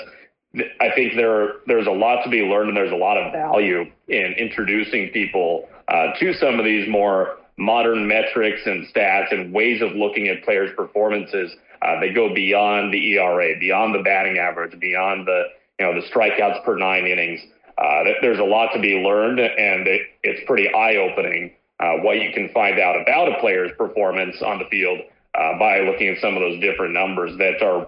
I 0.80 0.90
think 0.94 1.14
there 1.14 1.56
there's 1.66 1.86
a 1.86 1.92
lot 1.92 2.24
to 2.24 2.30
be 2.30 2.40
learned 2.40 2.68
and 2.68 2.76
there's 2.76 2.92
a 2.92 2.96
lot 2.96 3.16
of 3.16 3.32
value 3.32 3.84
in 4.08 4.34
introducing 4.38 5.10
people 5.10 5.68
uh, 5.88 6.12
to 6.18 6.34
some 6.34 6.58
of 6.58 6.64
these 6.64 6.88
more 6.88 7.36
modern 7.56 8.06
metrics 8.06 8.62
and 8.66 8.86
stats 8.86 9.32
and 9.32 9.52
ways 9.52 9.82
of 9.82 9.92
looking 9.92 10.28
at 10.28 10.42
players' 10.44 10.70
performances. 10.76 11.54
Uh, 11.82 12.00
they 12.00 12.12
go 12.12 12.34
beyond 12.34 12.92
the 12.92 13.12
ERA, 13.12 13.58
beyond 13.58 13.94
the 13.94 14.02
batting 14.02 14.38
average, 14.38 14.78
beyond 14.80 15.26
the 15.26 15.44
you 15.78 15.86
know 15.86 16.00
the 16.00 16.06
strikeouts 16.08 16.64
per 16.64 16.76
nine 16.76 17.06
innings. 17.06 17.40
Uh, 17.78 18.04
there's 18.20 18.40
a 18.40 18.44
lot 18.44 18.72
to 18.74 18.80
be 18.80 18.94
learned, 18.94 19.38
and 19.38 19.86
it, 19.86 20.02
it's 20.24 20.44
pretty 20.46 20.68
eye-opening 20.72 21.52
uh, 21.80 21.92
what 22.02 22.20
you 22.20 22.32
can 22.32 22.48
find 22.48 22.80
out 22.80 23.00
about 23.00 23.28
a 23.28 23.38
player's 23.38 23.70
performance 23.78 24.42
on 24.42 24.58
the 24.58 24.64
field 24.64 24.98
uh, 25.38 25.56
by 25.58 25.80
looking 25.80 26.08
at 26.08 26.18
some 26.20 26.34
of 26.34 26.40
those 26.40 26.60
different 26.60 26.92
numbers 26.92 27.36
that 27.38 27.62
are, 27.62 27.86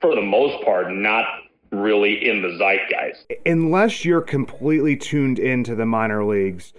for 0.00 0.14
the 0.14 0.22
most 0.22 0.64
part, 0.64 0.92
not 0.92 1.24
really 1.72 2.28
in 2.28 2.42
the 2.42 2.56
zeitgeist. 2.56 3.32
Unless 3.44 4.04
you're 4.04 4.20
completely 4.20 4.96
tuned 4.96 5.40
into 5.40 5.74
the 5.74 5.86
minor 5.86 6.24
leagues, 6.24 6.72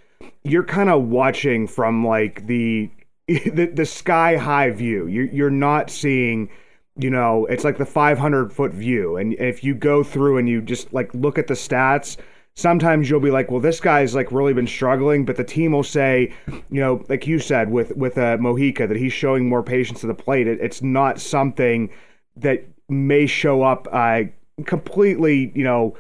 you're 0.44 0.63
kind 0.63 0.89
of 0.89 1.04
watching 1.04 1.68
from 1.68 2.06
like 2.06 2.48
the 2.48 2.89
the, 3.28 3.65
the 3.74 3.86
sky 3.86 4.38
high 4.38 4.70
view. 4.70 5.08
You're 5.08 5.26
you're 5.26 5.50
not 5.50 5.89
seeing 5.89 6.50
you 6.98 7.10
know 7.10 7.46
it's 7.48 7.65
like 7.65 7.78
the 7.78 7.86
500 7.86 8.54
foot 8.54 8.72
view 8.72 9.18
and 9.18 9.34
if 9.34 9.65
you 9.65 9.76
go 9.76 10.02
through 10.02 10.38
and 10.38 10.48
you 10.48 10.62
just 10.62 10.94
like 10.94 11.13
look 11.13 11.38
at 11.38 11.48
the 11.48 11.54
stats 11.54 12.15
sometimes 12.56 13.10
you'll 13.10 13.20
be 13.20 13.32
like, 13.32 13.52
well, 13.52 13.60
this 13.60 13.80
guy's 13.80 14.15
like 14.15 14.32
really 14.32 14.54
been 14.54 14.68
struggling, 14.68 15.26
but 15.26 15.36
the 15.36 15.44
team 15.44 15.74
will 15.74 15.84
say, 15.84 16.34
you 16.48 16.82
know, 16.82 17.04
like 17.10 17.28
you 17.28 17.39
said 17.39 17.70
with 17.70 17.96
with 17.96 18.18
uh, 18.18 18.38
Mojica, 18.38 18.88
that 18.88 18.98
he's 18.98 19.13
showing 19.13 19.48
more 19.48 19.63
patience 19.63 20.02
to 20.02 20.08
the 20.08 20.13
plate. 20.13 20.48
It, 20.48 20.60
it's 20.62 20.82
not 20.82 21.20
something 21.20 21.89
that 22.38 22.65
may 22.89 23.26
show 23.28 23.63
up 23.63 23.88
uh, 23.91 24.24
completely, 24.65 25.52
you 25.56 25.63
know, 25.63 25.98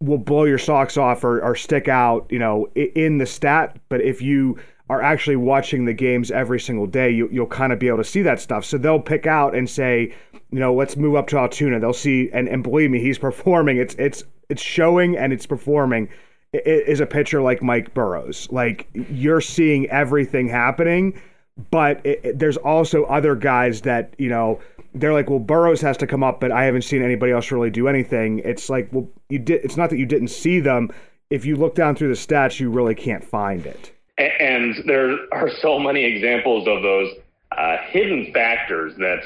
will 0.00 0.18
blow 0.18 0.44
your 0.44 0.58
socks 0.58 0.96
off 0.96 1.24
or, 1.24 1.42
or 1.42 1.56
stick 1.56 1.88
out, 1.88 2.26
you 2.30 2.38
know, 2.38 2.68
in 2.74 3.18
the 3.18 3.26
stat. 3.26 3.78
But 3.88 4.00
if 4.00 4.22
you 4.22 4.58
are 4.90 5.02
actually 5.02 5.36
watching 5.36 5.84
the 5.84 5.92
games 5.92 6.30
every 6.30 6.60
single 6.60 6.86
day, 6.86 7.10
you, 7.10 7.28
you'll 7.30 7.46
kind 7.46 7.72
of 7.72 7.78
be 7.78 7.88
able 7.88 7.98
to 7.98 8.04
see 8.04 8.22
that 8.22 8.40
stuff. 8.40 8.64
So 8.64 8.78
they'll 8.78 9.00
pick 9.00 9.26
out 9.26 9.54
and 9.54 9.68
say, 9.68 10.14
you 10.50 10.58
know, 10.58 10.74
let's 10.74 10.96
move 10.96 11.14
up 11.14 11.26
to 11.28 11.38
Altoona. 11.38 11.80
They'll 11.80 11.92
see, 11.92 12.30
and, 12.32 12.48
and 12.48 12.62
believe 12.62 12.90
me, 12.90 13.00
he's 13.00 13.18
performing. 13.18 13.76
It's 13.78 13.94
it's 13.96 14.24
it's 14.48 14.62
showing 14.62 15.16
and 15.16 15.32
it's 15.32 15.46
performing. 15.46 16.08
Is 16.52 17.00
a 17.00 17.06
pitcher 17.06 17.42
like 17.42 17.62
Mike 17.62 17.92
Burrows. 17.92 18.48
Like 18.50 18.88
you're 18.94 19.42
seeing 19.42 19.86
everything 19.90 20.48
happening, 20.48 21.20
but 21.70 22.00
it, 22.06 22.20
it, 22.24 22.38
there's 22.38 22.56
also 22.56 23.04
other 23.04 23.34
guys 23.34 23.82
that 23.82 24.14
you 24.16 24.30
know 24.30 24.58
they're 24.94 25.12
like, 25.12 25.28
well, 25.28 25.38
Burrows 25.38 25.82
has 25.82 25.98
to 25.98 26.06
come 26.06 26.22
up, 26.24 26.40
but 26.40 26.50
I 26.50 26.64
haven't 26.64 26.82
seen 26.82 27.02
anybody 27.02 27.32
else 27.32 27.52
really 27.52 27.68
do 27.68 27.86
anything. 27.86 28.38
It's 28.40 28.70
like, 28.70 28.88
well, 28.92 29.06
you 29.28 29.38
did. 29.38 29.62
It's 29.62 29.76
not 29.76 29.90
that 29.90 29.98
you 29.98 30.06
didn't 30.06 30.28
see 30.28 30.60
them. 30.60 30.90
If 31.28 31.44
you 31.44 31.56
look 31.56 31.74
down 31.74 31.94
through 31.94 32.08
the 32.08 32.14
stats, 32.14 32.58
you 32.58 32.70
really 32.70 32.94
can't 32.94 33.22
find 33.22 33.66
it. 33.66 33.92
And 34.16 34.74
there 34.86 35.18
are 35.32 35.50
so 35.60 35.78
many 35.78 36.04
examples 36.04 36.66
of 36.66 36.82
those 36.82 37.12
uh, 37.52 37.76
hidden 37.90 38.32
factors 38.32 38.94
that 38.96 39.20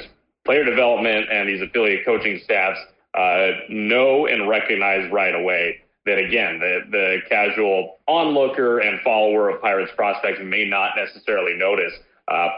player 0.44 0.64
development 0.64 1.26
and 1.31 1.48
these 1.48 1.62
affiliate 1.62 2.05
coaching 2.05 2.40
staffs 2.44 2.78
uh, 3.14 3.50
know 3.68 4.26
and 4.26 4.48
recognize 4.48 5.11
right 5.12 5.35
away 5.35 5.83
that 6.07 6.18
again 6.18 6.59
the 6.59 6.81
the 6.90 7.18
casual 7.28 7.98
onlooker 8.09 8.81
and 8.81 9.00
follower 9.02 9.50
of 9.50 9.61
Pirates 9.61 9.92
prospects 9.94 10.40
may 10.42 10.64
not 10.64 10.92
necessarily 10.96 11.57
notice. 11.57 11.92
Uh, 12.28 12.48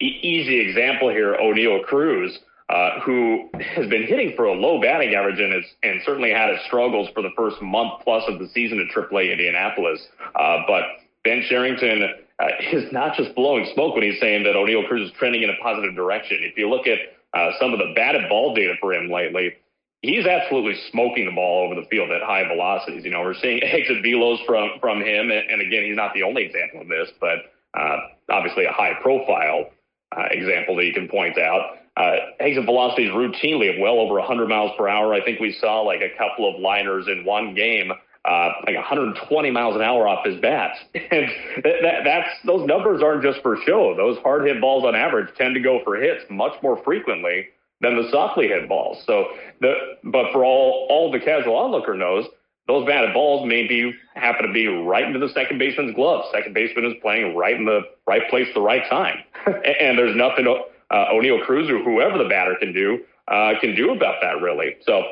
e- 0.00 0.18
easy 0.22 0.60
example 0.60 1.08
here: 1.10 1.36
Oneil 1.40 1.84
Cruz, 1.84 2.38
uh, 2.68 3.00
who 3.00 3.50
has 3.60 3.88
been 3.88 4.06
hitting 4.06 4.34
for 4.34 4.46
a 4.46 4.52
low 4.52 4.80
batting 4.80 5.14
average 5.14 5.38
and 5.38 5.52
and 5.82 6.00
certainly 6.04 6.30
had 6.30 6.50
his 6.50 6.64
struggles 6.66 7.08
for 7.14 7.22
the 7.22 7.30
first 7.36 7.60
month 7.62 8.02
plus 8.02 8.24
of 8.26 8.38
the 8.38 8.48
season 8.48 8.80
at 8.80 8.94
AAA 8.94 9.30
Indianapolis. 9.30 10.00
Uh, 10.34 10.58
but 10.66 10.82
Ben 11.24 11.44
Cherington 11.48 12.02
uh, 12.42 12.48
is 12.72 12.90
not 12.92 13.16
just 13.16 13.34
blowing 13.34 13.70
smoke 13.74 13.94
when 13.94 14.02
he's 14.02 14.20
saying 14.20 14.42
that 14.42 14.54
Oneil 14.54 14.86
Cruz 14.88 15.08
is 15.08 15.16
trending 15.18 15.42
in 15.42 15.50
a 15.50 15.56
positive 15.62 15.94
direction. 15.94 16.38
If 16.40 16.58
you 16.58 16.68
look 16.68 16.86
at 16.86 16.98
uh, 17.34 17.52
some 17.60 17.72
of 17.72 17.78
the 17.78 17.92
batted 17.94 18.28
ball 18.28 18.54
data 18.54 18.74
for 18.80 18.92
him 18.92 19.10
lately, 19.10 19.54
he's 20.02 20.26
absolutely 20.26 20.74
smoking 20.90 21.26
the 21.26 21.32
ball 21.32 21.64
over 21.64 21.80
the 21.80 21.86
field 21.88 22.10
at 22.10 22.22
high 22.22 22.46
velocities. 22.46 23.04
You 23.04 23.10
know, 23.10 23.20
we're 23.20 23.38
seeing 23.40 23.62
exit 23.62 24.02
velos 24.04 24.44
from 24.44 24.70
from 24.80 25.00
him, 25.00 25.30
and, 25.30 25.50
and 25.50 25.62
again, 25.62 25.84
he's 25.84 25.96
not 25.96 26.14
the 26.14 26.24
only 26.24 26.42
example 26.44 26.82
of 26.82 26.88
this, 26.88 27.10
but 27.20 27.52
uh, 27.78 27.96
obviously 28.28 28.64
a 28.64 28.72
high 28.72 28.94
profile 29.00 29.70
uh, 30.16 30.24
example 30.30 30.76
that 30.76 30.84
you 30.84 30.92
can 30.92 31.08
point 31.08 31.38
out. 31.38 31.78
Uh, 31.96 32.16
exit 32.40 32.64
velocities 32.64 33.10
routinely 33.10 33.72
of 33.72 33.78
well 33.78 34.00
over 34.00 34.14
100 34.14 34.48
miles 34.48 34.72
per 34.78 34.88
hour. 34.88 35.14
I 35.14 35.22
think 35.22 35.40
we 35.40 35.52
saw 35.60 35.80
like 35.80 36.00
a 36.00 36.16
couple 36.16 36.52
of 36.52 36.60
liners 36.60 37.06
in 37.06 37.24
one 37.24 37.54
game. 37.54 37.92
Uh, 38.24 38.52
like 38.66 38.76
120 38.76 39.50
miles 39.50 39.74
an 39.74 39.82
hour 39.82 40.06
off 40.06 40.24
his 40.24 40.40
bat, 40.40 40.76
and 40.94 41.26
that, 41.64 41.74
that, 41.82 42.04
that's 42.04 42.28
those 42.44 42.64
numbers 42.68 43.02
aren't 43.02 43.20
just 43.20 43.42
for 43.42 43.56
show. 43.66 43.94
Those 43.96 44.16
hard 44.18 44.46
hit 44.46 44.60
balls 44.60 44.84
on 44.84 44.94
average 44.94 45.34
tend 45.36 45.56
to 45.56 45.60
go 45.60 45.80
for 45.82 45.96
hits 45.96 46.22
much 46.30 46.52
more 46.62 46.80
frequently 46.84 47.48
than 47.80 47.96
the 47.96 48.08
softly 48.12 48.46
hit 48.46 48.68
balls. 48.68 49.02
So 49.06 49.26
the 49.60 49.74
but 50.04 50.30
for 50.32 50.44
all 50.44 50.86
all 50.88 51.10
the 51.10 51.18
casual 51.18 51.56
onlooker 51.56 51.94
knows, 51.94 52.26
those 52.68 52.86
batted 52.86 53.12
balls 53.12 53.44
may 53.46 53.66
be 53.66 53.92
happen 54.14 54.46
to 54.46 54.52
be 54.52 54.68
right 54.68 55.04
into 55.04 55.18
the 55.18 55.30
second 55.30 55.58
baseman's 55.58 55.94
glove. 55.96 56.24
Second 56.32 56.54
baseman 56.54 56.84
is 56.84 56.94
playing 57.02 57.34
right 57.36 57.56
in 57.56 57.64
the 57.64 57.80
right 58.06 58.28
place 58.30 58.46
at 58.46 58.54
the 58.54 58.60
right 58.60 58.88
time, 58.88 59.18
and 59.46 59.98
there's 59.98 60.14
nothing 60.14 60.46
uh, 60.46 61.06
Oneil 61.12 61.44
Cruz 61.44 61.68
or 61.68 61.82
whoever 61.82 62.18
the 62.18 62.28
batter 62.28 62.54
can 62.54 62.72
do 62.72 63.00
uh, 63.28 63.52
can 63.60 63.74
do 63.74 63.90
about 63.92 64.16
that 64.22 64.40
really. 64.40 64.76
So 64.86 65.02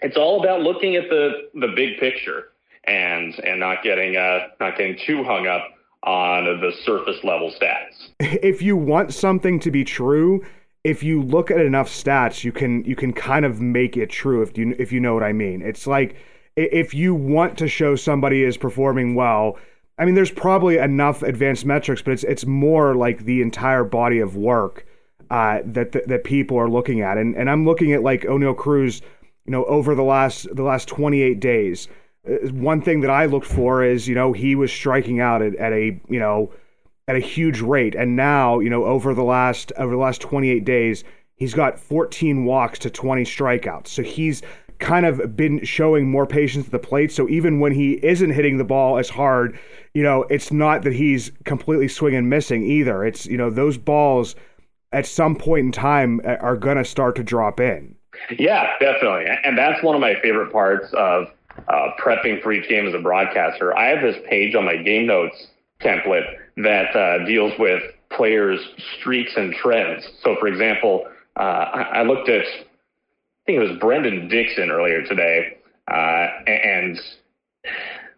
it's 0.00 0.16
all 0.16 0.40
about 0.42 0.60
looking 0.60 0.96
at 0.96 1.08
the 1.08 1.48
the 1.54 1.68
big 1.74 1.98
picture 1.98 2.48
and 2.84 3.34
and 3.40 3.60
not 3.60 3.82
getting 3.82 4.16
uh, 4.16 4.48
not 4.60 4.76
getting 4.76 4.98
too 5.06 5.24
hung 5.24 5.46
up 5.46 5.68
on 6.02 6.44
the 6.60 6.72
surface 6.84 7.22
level 7.24 7.52
stats. 7.60 8.10
If 8.20 8.62
you 8.62 8.76
want 8.76 9.12
something 9.12 9.58
to 9.60 9.70
be 9.70 9.84
true, 9.84 10.44
if 10.84 11.02
you 11.02 11.20
look 11.20 11.50
at 11.50 11.60
enough 11.60 11.88
stats, 11.88 12.44
you 12.44 12.52
can 12.52 12.84
you 12.84 12.94
can 12.94 13.12
kind 13.12 13.44
of 13.44 13.60
make 13.60 13.96
it 13.96 14.10
true 14.10 14.42
if 14.42 14.56
you 14.56 14.74
if 14.78 14.92
you 14.92 15.00
know 15.00 15.14
what 15.14 15.24
I 15.24 15.32
mean. 15.32 15.62
It's 15.62 15.86
like 15.86 16.16
if 16.56 16.94
you 16.94 17.14
want 17.14 17.58
to 17.58 17.68
show 17.68 17.96
somebody 17.96 18.42
is 18.42 18.56
performing 18.56 19.14
well, 19.14 19.58
I 19.98 20.04
mean, 20.04 20.14
there's 20.14 20.30
probably 20.30 20.78
enough 20.78 21.22
advanced 21.22 21.66
metrics, 21.66 22.02
but 22.02 22.12
it's 22.12 22.24
it's 22.24 22.46
more 22.46 22.94
like 22.94 23.24
the 23.24 23.42
entire 23.42 23.84
body 23.84 24.20
of 24.20 24.36
work 24.36 24.86
uh, 25.30 25.60
that, 25.64 25.92
that, 25.92 26.08
that 26.08 26.24
people 26.24 26.58
are 26.58 26.68
looking 26.68 27.00
at, 27.00 27.18
and 27.18 27.34
and 27.34 27.50
I'm 27.50 27.64
looking 27.64 27.92
at 27.92 28.02
like 28.02 28.22
Oneil 28.22 28.56
Cruz, 28.56 29.02
you 29.46 29.52
know, 29.52 29.64
over 29.64 29.94
the 29.94 30.02
last 30.02 30.54
the 30.54 30.62
last 30.62 30.88
28 30.88 31.40
days. 31.40 31.88
Uh, 32.28 32.48
one 32.52 32.82
thing 32.82 33.00
that 33.00 33.10
I 33.10 33.26
looked 33.26 33.46
for 33.46 33.84
is 33.84 34.08
you 34.08 34.14
know 34.14 34.32
he 34.32 34.54
was 34.54 34.72
striking 34.72 35.20
out 35.20 35.42
at, 35.42 35.54
at 35.56 35.72
a 35.72 36.00
you 36.08 36.18
know 36.18 36.52
at 37.08 37.16
a 37.16 37.20
huge 37.20 37.60
rate. 37.60 37.94
And 37.94 38.16
now, 38.16 38.58
you 38.58 38.70
know, 38.70 38.84
over 38.84 39.14
the 39.14 39.22
last 39.22 39.72
over 39.76 39.92
the 39.92 40.00
last 40.00 40.20
28 40.20 40.64
days, 40.64 41.04
he's 41.34 41.54
got 41.54 41.78
14 41.78 42.44
walks 42.44 42.78
to 42.80 42.90
20 42.90 43.24
strikeouts. 43.24 43.88
So 43.88 44.02
he's 44.02 44.42
kind 44.78 45.06
of 45.06 45.36
been 45.36 45.64
showing 45.64 46.10
more 46.10 46.26
patience 46.26 46.66
at 46.66 46.72
the 46.72 46.78
plate. 46.78 47.10
So 47.12 47.28
even 47.28 47.60
when 47.60 47.72
he 47.72 47.92
isn't 48.04 48.30
hitting 48.30 48.58
the 48.58 48.64
ball 48.64 48.98
as 48.98 49.08
hard, 49.08 49.58
you 49.94 50.02
know, 50.02 50.24
it's 50.24 50.52
not 50.52 50.82
that 50.82 50.92
he's 50.92 51.32
completely 51.44 51.88
swinging 51.88 52.28
missing 52.28 52.62
either. 52.62 53.04
It's, 53.04 53.26
you 53.26 53.38
know, 53.38 53.48
those 53.48 53.78
balls 53.78 54.34
at 54.92 55.06
some 55.06 55.34
point 55.34 55.66
in 55.66 55.72
time 55.72 56.20
are 56.24 56.56
going 56.56 56.76
to 56.76 56.84
start 56.84 57.16
to 57.16 57.22
drop 57.22 57.60
in. 57.60 57.95
Yeah, 58.38 58.72
definitely. 58.80 59.26
And 59.44 59.56
that's 59.56 59.82
one 59.82 59.94
of 59.94 60.00
my 60.00 60.14
favorite 60.22 60.52
parts 60.52 60.86
of 60.92 61.26
uh, 61.68 61.88
prepping 61.98 62.42
for 62.42 62.52
each 62.52 62.68
game 62.68 62.86
as 62.86 62.94
a 62.94 62.98
broadcaster. 62.98 63.76
I 63.76 63.88
have 63.88 64.02
this 64.02 64.16
page 64.28 64.54
on 64.54 64.64
my 64.64 64.76
game 64.76 65.06
notes 65.06 65.46
template 65.80 66.24
that 66.58 66.94
uh, 66.96 67.24
deals 67.26 67.52
with 67.58 67.82
players' 68.10 68.60
streaks 68.98 69.32
and 69.36 69.52
trends. 69.54 70.06
So, 70.22 70.36
for 70.40 70.48
example, 70.48 71.06
uh, 71.36 71.40
I, 71.42 72.02
looked 72.02 72.28
at, 72.28 72.42
I 72.42 73.44
think 73.46 73.56
it 73.56 73.58
was 73.58 73.78
Brenden 73.78 74.30
Dixon 74.30 74.70
earlier 74.70 75.02
today, 75.04 75.58
uh, 75.88 76.26
and 76.46 76.98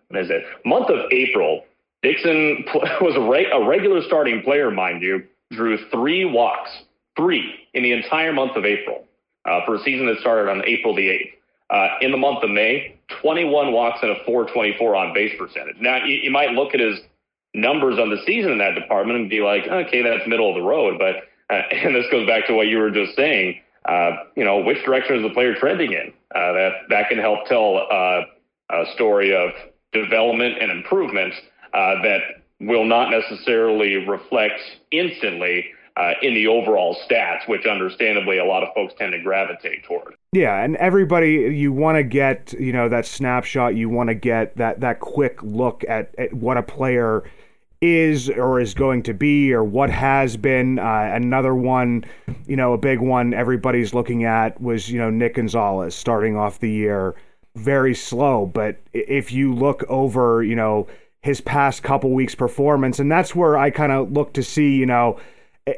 what 0.08 0.20
is 0.22 0.30
it? 0.30 0.44
Month 0.64 0.90
of 0.90 1.10
April, 1.10 1.64
Dixon 2.02 2.64
was 2.74 3.16
a 3.16 3.66
regular 3.66 4.02
starting 4.02 4.42
player, 4.42 4.70
mind 4.70 5.02
you, 5.02 5.24
drew 5.50 5.78
three 5.90 6.24
walks, 6.24 6.70
three 7.16 7.54
in 7.74 7.82
the 7.82 7.92
entire 7.92 8.32
month 8.32 8.56
of 8.56 8.64
April 8.64 9.04
uh, 9.44 9.60
for 9.66 9.76
a 9.76 9.82
season 9.82 10.06
that 10.06 10.18
started 10.20 10.50
on 10.50 10.62
April 10.66 10.94
the 10.94 11.08
8th. 11.08 11.32
Uh, 11.70 11.88
in 12.00 12.10
the 12.12 12.16
month 12.16 12.42
of 12.42 12.50
May, 12.50 12.98
21 13.22 13.72
walks 13.72 13.98
and 14.02 14.10
a 14.10 14.24
424 14.24 14.96
on 14.96 15.12
base 15.12 15.32
percentage. 15.38 15.76
Now, 15.80 16.02
you, 16.04 16.16
you 16.16 16.30
might 16.30 16.52
look 16.52 16.72
at 16.74 16.80
his 16.80 16.98
numbers 17.54 17.98
on 17.98 18.08
the 18.10 18.18
season 18.24 18.52
in 18.52 18.58
that 18.58 18.74
department 18.74 19.18
and 19.18 19.28
be 19.28 19.40
like, 19.40 19.66
okay, 19.66 20.02
that's 20.02 20.26
middle 20.26 20.48
of 20.48 20.54
the 20.54 20.62
road. 20.62 20.98
But 20.98 21.16
uh, 21.54 21.62
and 21.70 21.94
this 21.94 22.06
goes 22.10 22.26
back 22.26 22.46
to 22.46 22.54
what 22.54 22.68
you 22.68 22.78
were 22.78 22.90
just 22.90 23.14
saying. 23.16 23.60
uh, 23.84 24.10
you 24.36 24.44
know, 24.44 24.58
which 24.62 24.82
direction 24.84 25.16
is 25.16 25.22
the 25.22 25.34
player 25.34 25.54
trending 25.54 25.92
in? 25.92 26.12
Uh, 26.34 26.52
that 26.52 26.72
that 26.90 27.08
can 27.08 27.18
help 27.18 27.46
tell 27.46 27.78
uh, 27.90 28.20
a 28.70 28.84
story 28.94 29.34
of 29.34 29.50
development 29.92 30.56
and 30.60 30.70
improvement 30.70 31.32
that 31.72 32.20
will 32.60 32.84
not 32.84 33.10
necessarily 33.10 34.06
reflect 34.06 34.60
instantly 34.90 35.66
uh, 35.98 36.12
in 36.22 36.32
the 36.32 36.46
overall 36.46 36.96
stats, 37.08 37.48
which 37.48 37.66
understandably 37.66 38.38
a 38.38 38.44
lot 38.44 38.62
of 38.62 38.72
folks 38.72 38.94
tend 38.96 39.12
to 39.12 39.20
gravitate 39.20 39.84
toward. 39.84 40.14
Yeah, 40.32 40.62
and 40.62 40.76
everybody, 40.76 41.32
you 41.56 41.72
want 41.72 41.96
to 41.96 42.04
get, 42.04 42.52
you 42.52 42.72
know, 42.72 42.88
that 42.88 43.04
snapshot. 43.04 43.74
You 43.74 43.88
want 43.88 44.08
to 44.08 44.14
get 44.14 44.56
that 44.56 44.80
that 44.80 45.00
quick 45.00 45.42
look 45.42 45.84
at, 45.88 46.14
at 46.16 46.32
what 46.32 46.56
a 46.56 46.62
player 46.62 47.24
is 47.80 48.28
or 48.30 48.60
is 48.60 48.74
going 48.74 49.02
to 49.04 49.14
be 49.14 49.52
or 49.52 49.64
what 49.64 49.90
has 49.90 50.36
been. 50.36 50.78
Uh, 50.78 51.10
another 51.12 51.54
one, 51.54 52.04
you 52.46 52.56
know, 52.56 52.72
a 52.72 52.78
big 52.78 53.00
one 53.00 53.34
everybody's 53.34 53.92
looking 53.92 54.24
at 54.24 54.60
was, 54.60 54.90
you 54.90 54.98
know, 54.98 55.10
Nick 55.10 55.34
Gonzalez 55.34 55.94
starting 55.94 56.36
off 56.36 56.60
the 56.60 56.70
year 56.70 57.16
very 57.56 57.94
slow. 57.94 58.46
But 58.46 58.78
if 58.92 59.32
you 59.32 59.52
look 59.52 59.84
over, 59.88 60.44
you 60.44 60.54
know, 60.54 60.86
his 61.22 61.40
past 61.40 61.82
couple 61.82 62.12
weeks' 62.12 62.36
performance, 62.36 63.00
and 63.00 63.10
that's 63.10 63.34
where 63.34 63.56
I 63.56 63.70
kind 63.70 63.90
of 63.90 64.12
look 64.12 64.32
to 64.34 64.42
see, 64.42 64.76
you 64.76 64.86
know, 64.86 65.18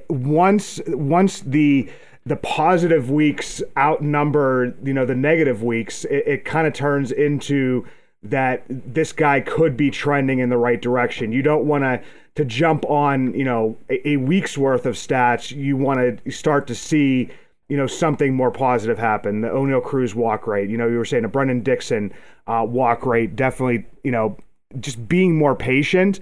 once 0.09 0.81
once 0.87 1.40
the 1.40 1.88
the 2.26 2.37
positive 2.37 3.11
weeks 3.11 3.62
outnumber, 3.79 4.74
you 4.85 4.92
know, 4.92 5.07
the 5.07 5.14
negative 5.14 5.62
weeks, 5.62 6.05
it, 6.05 6.24
it 6.26 6.44
kind 6.44 6.66
of 6.66 6.72
turns 6.72 7.12
into 7.12 7.87
that 8.22 8.62
this 8.68 9.12
guy 9.12 9.40
could 9.40 9.76
be 9.76 9.90
trending 9.90 10.38
in 10.38 10.50
the 10.50 10.59
right 10.59 10.81
direction. 10.83 11.33
You 11.33 11.42
don't 11.42 11.64
want 11.64 11.85
to 11.85 12.03
to 12.37 12.44
jump 12.44 12.85
on, 12.88 13.35
you 13.35 13.44
know, 13.44 13.76
a, 13.88 14.11
a 14.11 14.16
week's 14.16 14.57
worth 14.57 14.87
of 14.87 14.94
stats. 14.94 15.50
You 15.55 15.76
want 15.76 16.22
to 16.24 16.31
start 16.31 16.66
to 16.68 16.74
see, 16.74 17.29
you 17.68 17.76
know, 17.76 17.87
something 17.87 18.35
more 18.35 18.50
positive 18.50 18.98
happen. 18.98 19.40
The 19.40 19.48
Oneil 19.48 19.83
Cruz 19.83 20.14
walk 20.14 20.46
rate, 20.46 20.70
you 20.70 20.76
know, 20.76 20.87
you 20.88 20.98
were 20.98 21.05
saying 21.05 21.24
a 21.24 21.29
Brenden 21.29 21.64
Dixon 21.64 22.12
uh, 22.46 22.64
walk 22.68 23.05
rate, 23.05 23.35
definitely, 23.35 23.87
you 24.05 24.12
know, 24.12 24.37
just 24.79 25.09
being 25.09 25.37
more 25.37 25.57
patient 25.57 26.20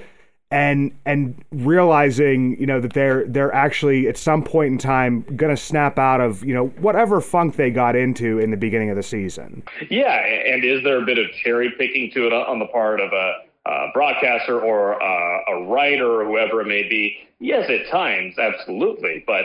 and 0.51 0.97
and 1.05 1.45
realizing 1.53 2.59
you 2.59 2.67
know 2.67 2.81
that 2.81 2.95
they're 2.95 3.27
they're 3.27 3.53
actually 3.53 4.09
at 4.09 4.17
some 4.17 4.43
point 4.43 4.73
in 4.73 4.79
time 4.79 5.23
going 5.37 5.55
to 5.55 5.61
snap 5.61 5.99
out 5.99 6.21
of 6.21 6.43
you 6.43 6.55
know 6.55 6.69
whatever 6.81 7.21
funk 7.21 7.57
they 7.57 7.71
got 7.71 7.95
into 7.95 8.39
in 8.39 8.51
the 8.51 8.57
beginning 8.57 8.89
of 8.89 8.97
the 8.97 9.03
season. 9.03 9.63
Yeah, 9.91 10.15
and 10.15 10.65
is 10.65 10.83
there 10.85 11.03
a 11.03 11.05
bit 11.05 11.19
of 11.19 11.27
cherry 11.45 11.71
picking 11.77 12.11
to 12.13 12.27
it 12.27 12.33
on 12.33 12.59
the 12.59 12.67
part 12.67 13.01
of 13.01 13.13
a, 13.13 13.35
a 13.67 13.89
broadcaster 13.93 14.59
or 14.59 14.93
a, 14.93 15.41
a, 15.49 15.65
writer 15.67 16.23
or 16.23 16.25
whoever 16.25 16.63
it 16.63 16.67
may 16.67 16.89
be? 16.89 17.19
Yes, 17.41 17.69
at 17.69 17.91
times, 17.91 18.39
absolutely. 18.39 19.25
But 19.27 19.45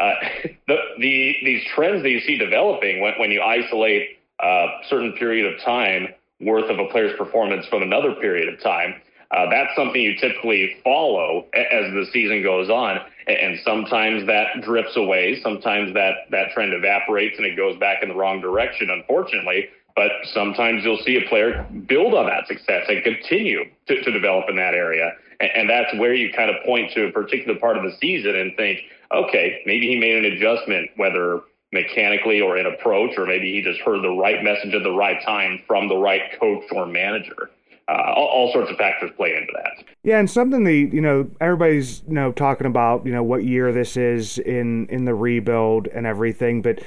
uh, 0.00 0.14
the, 0.68 0.76
the 0.98 1.34
these 1.42 1.64
trends 1.74 2.04
that 2.04 2.10
you 2.10 2.20
see 2.20 2.38
developing 2.38 3.00
when 3.00 3.14
when 3.18 3.32
you 3.32 3.42
isolate 3.42 4.18
a 4.40 4.66
certain 4.88 5.14
period 5.14 5.52
of 5.52 5.60
time 5.62 6.08
worth 6.40 6.70
of 6.70 6.78
a 6.78 6.86
player's 6.90 7.16
performance 7.18 7.66
from 7.66 7.82
another 7.82 8.14
period 8.14 8.52
of 8.52 8.60
time 8.60 8.94
uh, 9.34 9.50
that's 9.50 9.74
something 9.74 10.00
you 10.00 10.14
typically 10.16 10.76
follow 10.84 11.46
as 11.54 11.92
the 11.92 12.06
season 12.12 12.42
goes 12.42 12.70
on, 12.70 13.00
and 13.26 13.58
sometimes 13.64 14.26
that 14.26 14.62
drifts 14.62 14.96
away. 14.96 15.40
Sometimes 15.42 15.92
that 15.94 16.30
that 16.30 16.52
trend 16.52 16.72
evaporates 16.72 17.36
and 17.36 17.46
it 17.46 17.56
goes 17.56 17.76
back 17.78 18.02
in 18.02 18.08
the 18.08 18.14
wrong 18.14 18.40
direction. 18.40 18.90
Unfortunately, 18.90 19.68
but 19.96 20.12
sometimes 20.32 20.84
you'll 20.84 21.02
see 21.04 21.16
a 21.16 21.28
player 21.28 21.66
build 21.88 22.14
on 22.14 22.26
that 22.26 22.46
success 22.46 22.84
and 22.88 23.02
continue 23.02 23.64
to, 23.88 24.02
to 24.02 24.12
develop 24.12 24.44
in 24.48 24.56
that 24.56 24.74
area, 24.74 25.10
and, 25.40 25.50
and 25.56 25.70
that's 25.70 25.92
where 25.98 26.14
you 26.14 26.32
kind 26.32 26.50
of 26.50 26.62
point 26.64 26.92
to 26.92 27.06
a 27.06 27.10
particular 27.10 27.58
part 27.58 27.76
of 27.76 27.82
the 27.82 27.96
season 28.00 28.36
and 28.36 28.56
think, 28.56 28.78
okay, 29.12 29.62
maybe 29.66 29.88
he 29.88 29.98
made 29.98 30.24
an 30.24 30.32
adjustment, 30.32 30.90
whether 30.96 31.40
mechanically 31.72 32.40
or 32.40 32.56
in 32.56 32.66
approach, 32.66 33.18
or 33.18 33.26
maybe 33.26 33.50
he 33.50 33.60
just 33.60 33.80
heard 33.80 34.00
the 34.04 34.10
right 34.10 34.44
message 34.44 34.72
at 34.74 34.84
the 34.84 34.92
right 34.92 35.20
time 35.24 35.60
from 35.66 35.88
the 35.88 35.96
right 35.96 36.38
coach 36.38 36.62
or 36.70 36.86
manager 36.86 37.50
uh, 37.88 38.12
all, 38.16 38.26
all, 38.26 38.52
sorts 38.52 38.70
of 38.70 38.76
factors 38.76 39.10
play 39.16 39.34
into 39.34 39.52
that. 39.54 39.84
Yeah, 40.02 40.18
and 40.18 40.30
something 40.30 40.64
that 40.64 40.72
you 40.72 41.00
know 41.00 41.28
everybody's 41.40 42.02
you 42.08 42.14
know 42.14 42.32
talking 42.32 42.66
about 42.66 43.04
you 43.04 43.12
know 43.12 43.22
what 43.22 43.44
year 43.44 43.72
this 43.72 43.96
is 43.96 44.38
in 44.38 44.86
in 44.88 45.04
the 45.04 45.14
rebuild 45.14 45.88
and 45.88 46.06
everything, 46.06 46.62
but 46.62 46.80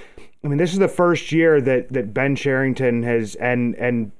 I 0.44 0.48
mean 0.48 0.58
this 0.58 0.74
is 0.74 0.80
the 0.80 0.88
first 0.88 1.32
year 1.32 1.62
that 1.62 1.94
that 1.94 2.14
Ben 2.14 2.36
Cherington 2.36 3.04
has 3.04 3.36
and 3.36 3.76
and 3.76 4.12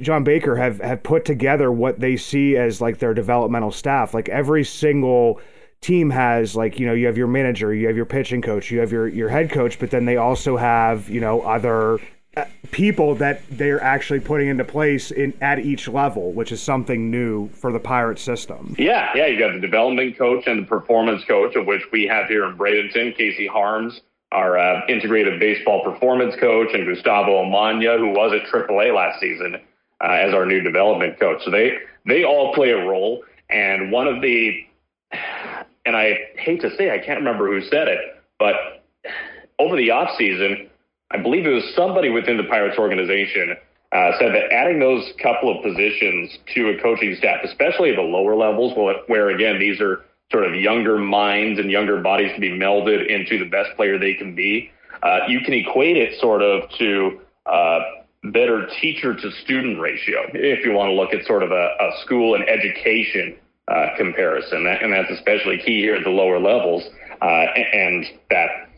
John 0.00 0.22
Baker 0.22 0.56
have 0.56 0.80
have 0.80 1.02
put 1.02 1.24
together 1.24 1.72
what 1.72 1.98
they 1.98 2.16
see 2.16 2.56
as 2.56 2.80
like 2.80 2.98
their 2.98 3.14
developmental 3.14 3.72
staff. 3.72 4.14
Like 4.14 4.28
every 4.28 4.64
single 4.64 5.40
team 5.80 6.10
has 6.10 6.54
like 6.54 6.78
you 6.78 6.86
know 6.86 6.94
you 6.94 7.06
have 7.06 7.18
your 7.18 7.26
manager, 7.26 7.74
you 7.74 7.86
have 7.88 7.96
your 7.96 8.06
pitching 8.06 8.40
coach, 8.42 8.70
you 8.70 8.78
have 8.78 8.92
your 8.92 9.08
your 9.08 9.28
head 9.28 9.50
coach, 9.50 9.78
but 9.78 9.90
then 9.90 10.04
they 10.04 10.16
also 10.16 10.56
have 10.56 11.08
you 11.10 11.20
know 11.20 11.40
other 11.42 11.98
people 12.70 13.16
that 13.16 13.42
they're 13.50 13.82
actually 13.82 14.20
putting 14.20 14.48
into 14.48 14.64
place 14.64 15.10
in 15.10 15.34
at 15.40 15.58
each 15.58 15.88
level, 15.88 16.32
which 16.32 16.52
is 16.52 16.62
something 16.62 17.10
new 17.10 17.48
for 17.48 17.72
the 17.72 17.80
Pirate 17.80 18.18
system. 18.18 18.74
Yeah, 18.78 19.10
yeah, 19.14 19.26
you 19.26 19.38
got 19.38 19.52
the 19.52 19.60
development 19.60 20.16
coach 20.16 20.44
and 20.46 20.62
the 20.62 20.66
performance 20.66 21.24
coach, 21.24 21.56
of 21.56 21.66
which 21.66 21.82
we 21.92 22.06
have 22.06 22.28
here 22.28 22.44
in 22.44 22.56
Bradenton, 22.56 23.16
Casey 23.16 23.46
Harms, 23.46 24.00
our 24.32 24.58
uh, 24.58 24.86
integrated 24.88 25.40
baseball 25.40 25.82
performance 25.82 26.34
coach, 26.38 26.68
and 26.72 26.86
Gustavo 26.86 27.44
Amanya, 27.44 27.98
who 27.98 28.10
was 28.10 28.32
at 28.32 28.48
AAA 28.50 28.94
last 28.94 29.20
season, 29.20 29.56
uh, 30.00 30.12
as 30.12 30.32
our 30.32 30.46
new 30.46 30.60
development 30.60 31.18
coach. 31.18 31.42
So 31.44 31.50
they 31.50 31.78
they 32.06 32.24
all 32.24 32.54
play 32.54 32.70
a 32.70 32.86
role, 32.86 33.24
and 33.50 33.90
one 33.90 34.06
of 34.06 34.22
the, 34.22 34.64
and 35.84 35.96
I 35.96 36.16
hate 36.36 36.60
to 36.62 36.74
say, 36.76 36.92
I 36.92 36.98
can't 36.98 37.18
remember 37.18 37.48
who 37.48 37.60
said 37.68 37.88
it, 37.88 37.98
but 38.38 38.54
over 39.58 39.76
the 39.76 39.90
off 39.90 40.16
season 40.16 40.69
I 41.10 41.18
believe 41.18 41.46
it 41.46 41.50
was 41.50 41.72
somebody 41.74 42.08
within 42.08 42.36
the 42.36 42.44
Pirates 42.44 42.78
organization 42.78 43.56
uh, 43.92 44.10
said 44.18 44.32
that 44.34 44.52
adding 44.52 44.78
those 44.78 45.12
couple 45.20 45.56
of 45.56 45.62
positions 45.64 46.38
to 46.54 46.68
a 46.70 46.80
coaching 46.80 47.16
staff, 47.16 47.40
especially 47.44 47.90
at 47.90 47.96
the 47.96 48.02
lower 48.02 48.36
levels, 48.36 48.72
where 49.06 49.30
again 49.30 49.58
these 49.58 49.80
are 49.80 50.04
sort 50.30 50.44
of 50.44 50.54
younger 50.54 50.96
minds 50.98 51.58
and 51.58 51.70
younger 51.70 52.00
bodies 52.00 52.30
to 52.34 52.40
be 52.40 52.50
melded 52.50 53.08
into 53.08 53.38
the 53.38 53.50
best 53.50 53.70
player 53.76 53.98
they 53.98 54.14
can 54.14 54.34
be, 54.34 54.70
uh, 55.02 55.20
you 55.26 55.40
can 55.40 55.54
equate 55.54 55.96
it 55.96 56.20
sort 56.20 56.42
of 56.42 56.70
to 56.78 57.20
uh, 57.46 57.80
better 58.32 58.68
teacher 58.80 59.14
to 59.14 59.30
student 59.42 59.80
ratio 59.80 60.20
if 60.34 60.64
you 60.64 60.72
want 60.72 60.88
to 60.88 60.92
look 60.92 61.12
at 61.12 61.26
sort 61.26 61.42
of 61.42 61.50
a, 61.50 61.54
a 61.54 61.90
school 62.04 62.36
and 62.36 62.48
education 62.48 63.34
uh, 63.66 63.88
comparison, 63.96 64.66
and 64.66 64.92
that's 64.92 65.10
especially 65.10 65.58
key 65.58 65.80
here 65.80 65.94
at 65.94 66.04
the 66.04 66.10
lower 66.10 66.38
levels, 66.38 66.84
uh, 67.22 67.24
and 67.24 68.04
that 68.30 68.69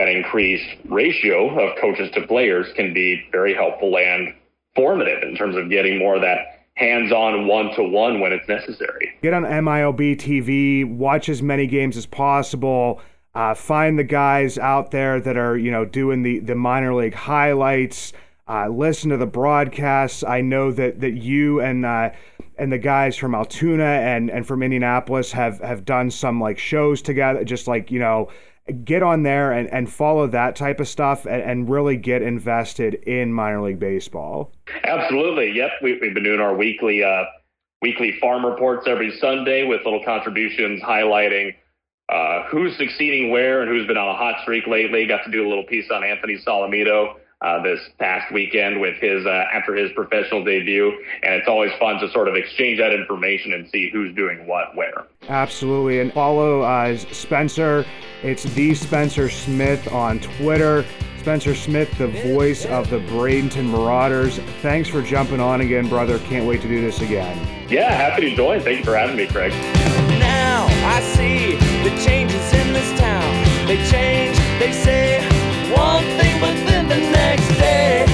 that 0.00 0.08
increased 0.08 0.78
ratio 0.86 1.50
of 1.60 1.76
coaches 1.78 2.10
to 2.14 2.26
players 2.26 2.66
can 2.74 2.94
be 2.94 3.22
very 3.30 3.52
helpful 3.52 3.98
and 3.98 4.34
formative 4.74 5.22
in 5.22 5.36
terms 5.36 5.56
of 5.56 5.68
getting 5.68 5.98
more 5.98 6.14
of 6.14 6.22
that 6.22 6.38
hands-on 6.74 7.46
one-to-one 7.46 8.18
when 8.20 8.32
it's 8.32 8.48
necessary. 8.48 9.12
Get 9.22 9.34
on 9.34 9.42
MILB 9.42 10.16
TV, 10.16 10.88
watch 10.88 11.28
as 11.28 11.42
many 11.42 11.66
games 11.66 11.98
as 11.98 12.06
possible. 12.06 13.02
Uh, 13.34 13.52
find 13.52 13.98
the 13.98 14.04
guys 14.04 14.56
out 14.56 14.90
there 14.90 15.20
that 15.20 15.36
are, 15.36 15.58
you 15.58 15.70
know, 15.70 15.84
doing 15.84 16.22
the 16.22 16.38
the 16.40 16.54
minor 16.54 16.94
league 16.94 17.14
highlights. 17.14 18.14
Uh, 18.48 18.68
listen 18.68 19.10
to 19.10 19.18
the 19.18 19.26
broadcasts. 19.26 20.24
I 20.24 20.40
know 20.40 20.72
that 20.72 21.00
that 21.00 21.12
you 21.12 21.60
and 21.60 21.84
uh, 21.84 22.10
and 22.56 22.72
the 22.72 22.78
guys 22.78 23.16
from 23.16 23.34
Altoona 23.34 23.84
and 23.84 24.30
and 24.30 24.46
from 24.46 24.62
Indianapolis 24.62 25.30
have 25.32 25.60
have 25.60 25.84
done 25.84 26.10
some 26.10 26.40
like 26.40 26.58
shows 26.58 27.02
together, 27.02 27.44
just 27.44 27.68
like 27.68 27.90
you 27.90 28.00
know 28.00 28.30
get 28.72 29.02
on 29.02 29.22
there 29.22 29.52
and, 29.52 29.72
and 29.72 29.90
follow 29.90 30.26
that 30.28 30.56
type 30.56 30.80
of 30.80 30.88
stuff 30.88 31.26
and, 31.26 31.42
and 31.42 31.68
really 31.70 31.96
get 31.96 32.22
invested 32.22 32.94
in 32.94 33.32
minor 33.32 33.62
league 33.62 33.78
baseball. 33.78 34.52
Absolutely. 34.84 35.52
Yep. 35.52 35.70
We, 35.82 35.92
have 35.92 36.14
been 36.14 36.24
doing 36.24 36.40
our 36.40 36.54
weekly, 36.54 37.02
uh, 37.04 37.24
weekly 37.82 38.18
farm 38.20 38.44
reports 38.44 38.86
every 38.86 39.16
Sunday 39.18 39.64
with 39.64 39.84
little 39.84 40.04
contributions 40.04 40.82
highlighting 40.82 41.54
uh, 42.10 42.44
who's 42.50 42.76
succeeding 42.76 43.30
where 43.30 43.62
and 43.62 43.70
who's 43.70 43.86
been 43.86 43.96
on 43.96 44.08
a 44.08 44.16
hot 44.16 44.42
streak 44.42 44.66
lately. 44.66 45.06
Got 45.06 45.24
to 45.24 45.30
do 45.30 45.46
a 45.46 45.48
little 45.48 45.64
piece 45.64 45.90
on 45.90 46.02
Anthony 46.02 46.38
Solometo 46.44 47.19
uh, 47.42 47.62
this 47.62 47.80
past 47.98 48.32
weekend 48.32 48.80
with 48.80 48.96
his 49.00 49.24
uh, 49.24 49.44
after 49.52 49.74
his 49.74 49.90
professional 49.92 50.44
debut, 50.44 50.92
and 51.22 51.34
it's 51.34 51.48
always 51.48 51.72
fun 51.78 51.98
to 52.00 52.10
sort 52.10 52.28
of 52.28 52.34
exchange 52.34 52.78
that 52.78 52.92
information 52.92 53.54
and 53.54 53.68
see 53.70 53.90
who's 53.90 54.14
doing 54.14 54.46
what 54.46 54.76
where. 54.76 55.06
Absolutely, 55.28 56.00
and 56.00 56.12
follow 56.12 56.62
uh, 56.62 56.96
Spencer. 56.96 57.86
It's 58.22 58.44
the 58.44 58.74
Spencer 58.74 59.30
Smith 59.30 59.90
on 59.92 60.20
Twitter. 60.20 60.84
Spencer 61.18 61.54
Smith, 61.54 61.90
the 61.98 62.08
voice 62.34 62.64
of 62.66 62.88
the 62.88 62.98
Bradenton 63.00 63.70
Marauders. 63.70 64.38
Thanks 64.62 64.88
for 64.88 65.02
jumping 65.02 65.40
on 65.40 65.60
again, 65.60 65.86
brother. 65.86 66.18
Can't 66.20 66.46
wait 66.46 66.62
to 66.62 66.68
do 66.68 66.80
this 66.80 67.02
again. 67.02 67.68
Yeah, 67.68 67.92
happy 67.92 68.30
to 68.30 68.36
join. 68.36 68.60
Thank 68.60 68.78
you 68.78 68.84
for 68.84 68.96
having 68.96 69.16
me, 69.16 69.26
Craig. 69.26 69.52
Now 70.18 70.66
I 70.84 71.00
see 71.14 71.56
the 71.84 71.90
changes 72.04 72.52
in 72.54 72.72
this 72.72 72.98
town. 72.98 73.66
They 73.66 73.76
change, 73.90 74.36
they 74.58 74.72
say 74.72 75.10
the 76.90 76.98
next 76.98 77.48
day. 77.50 78.09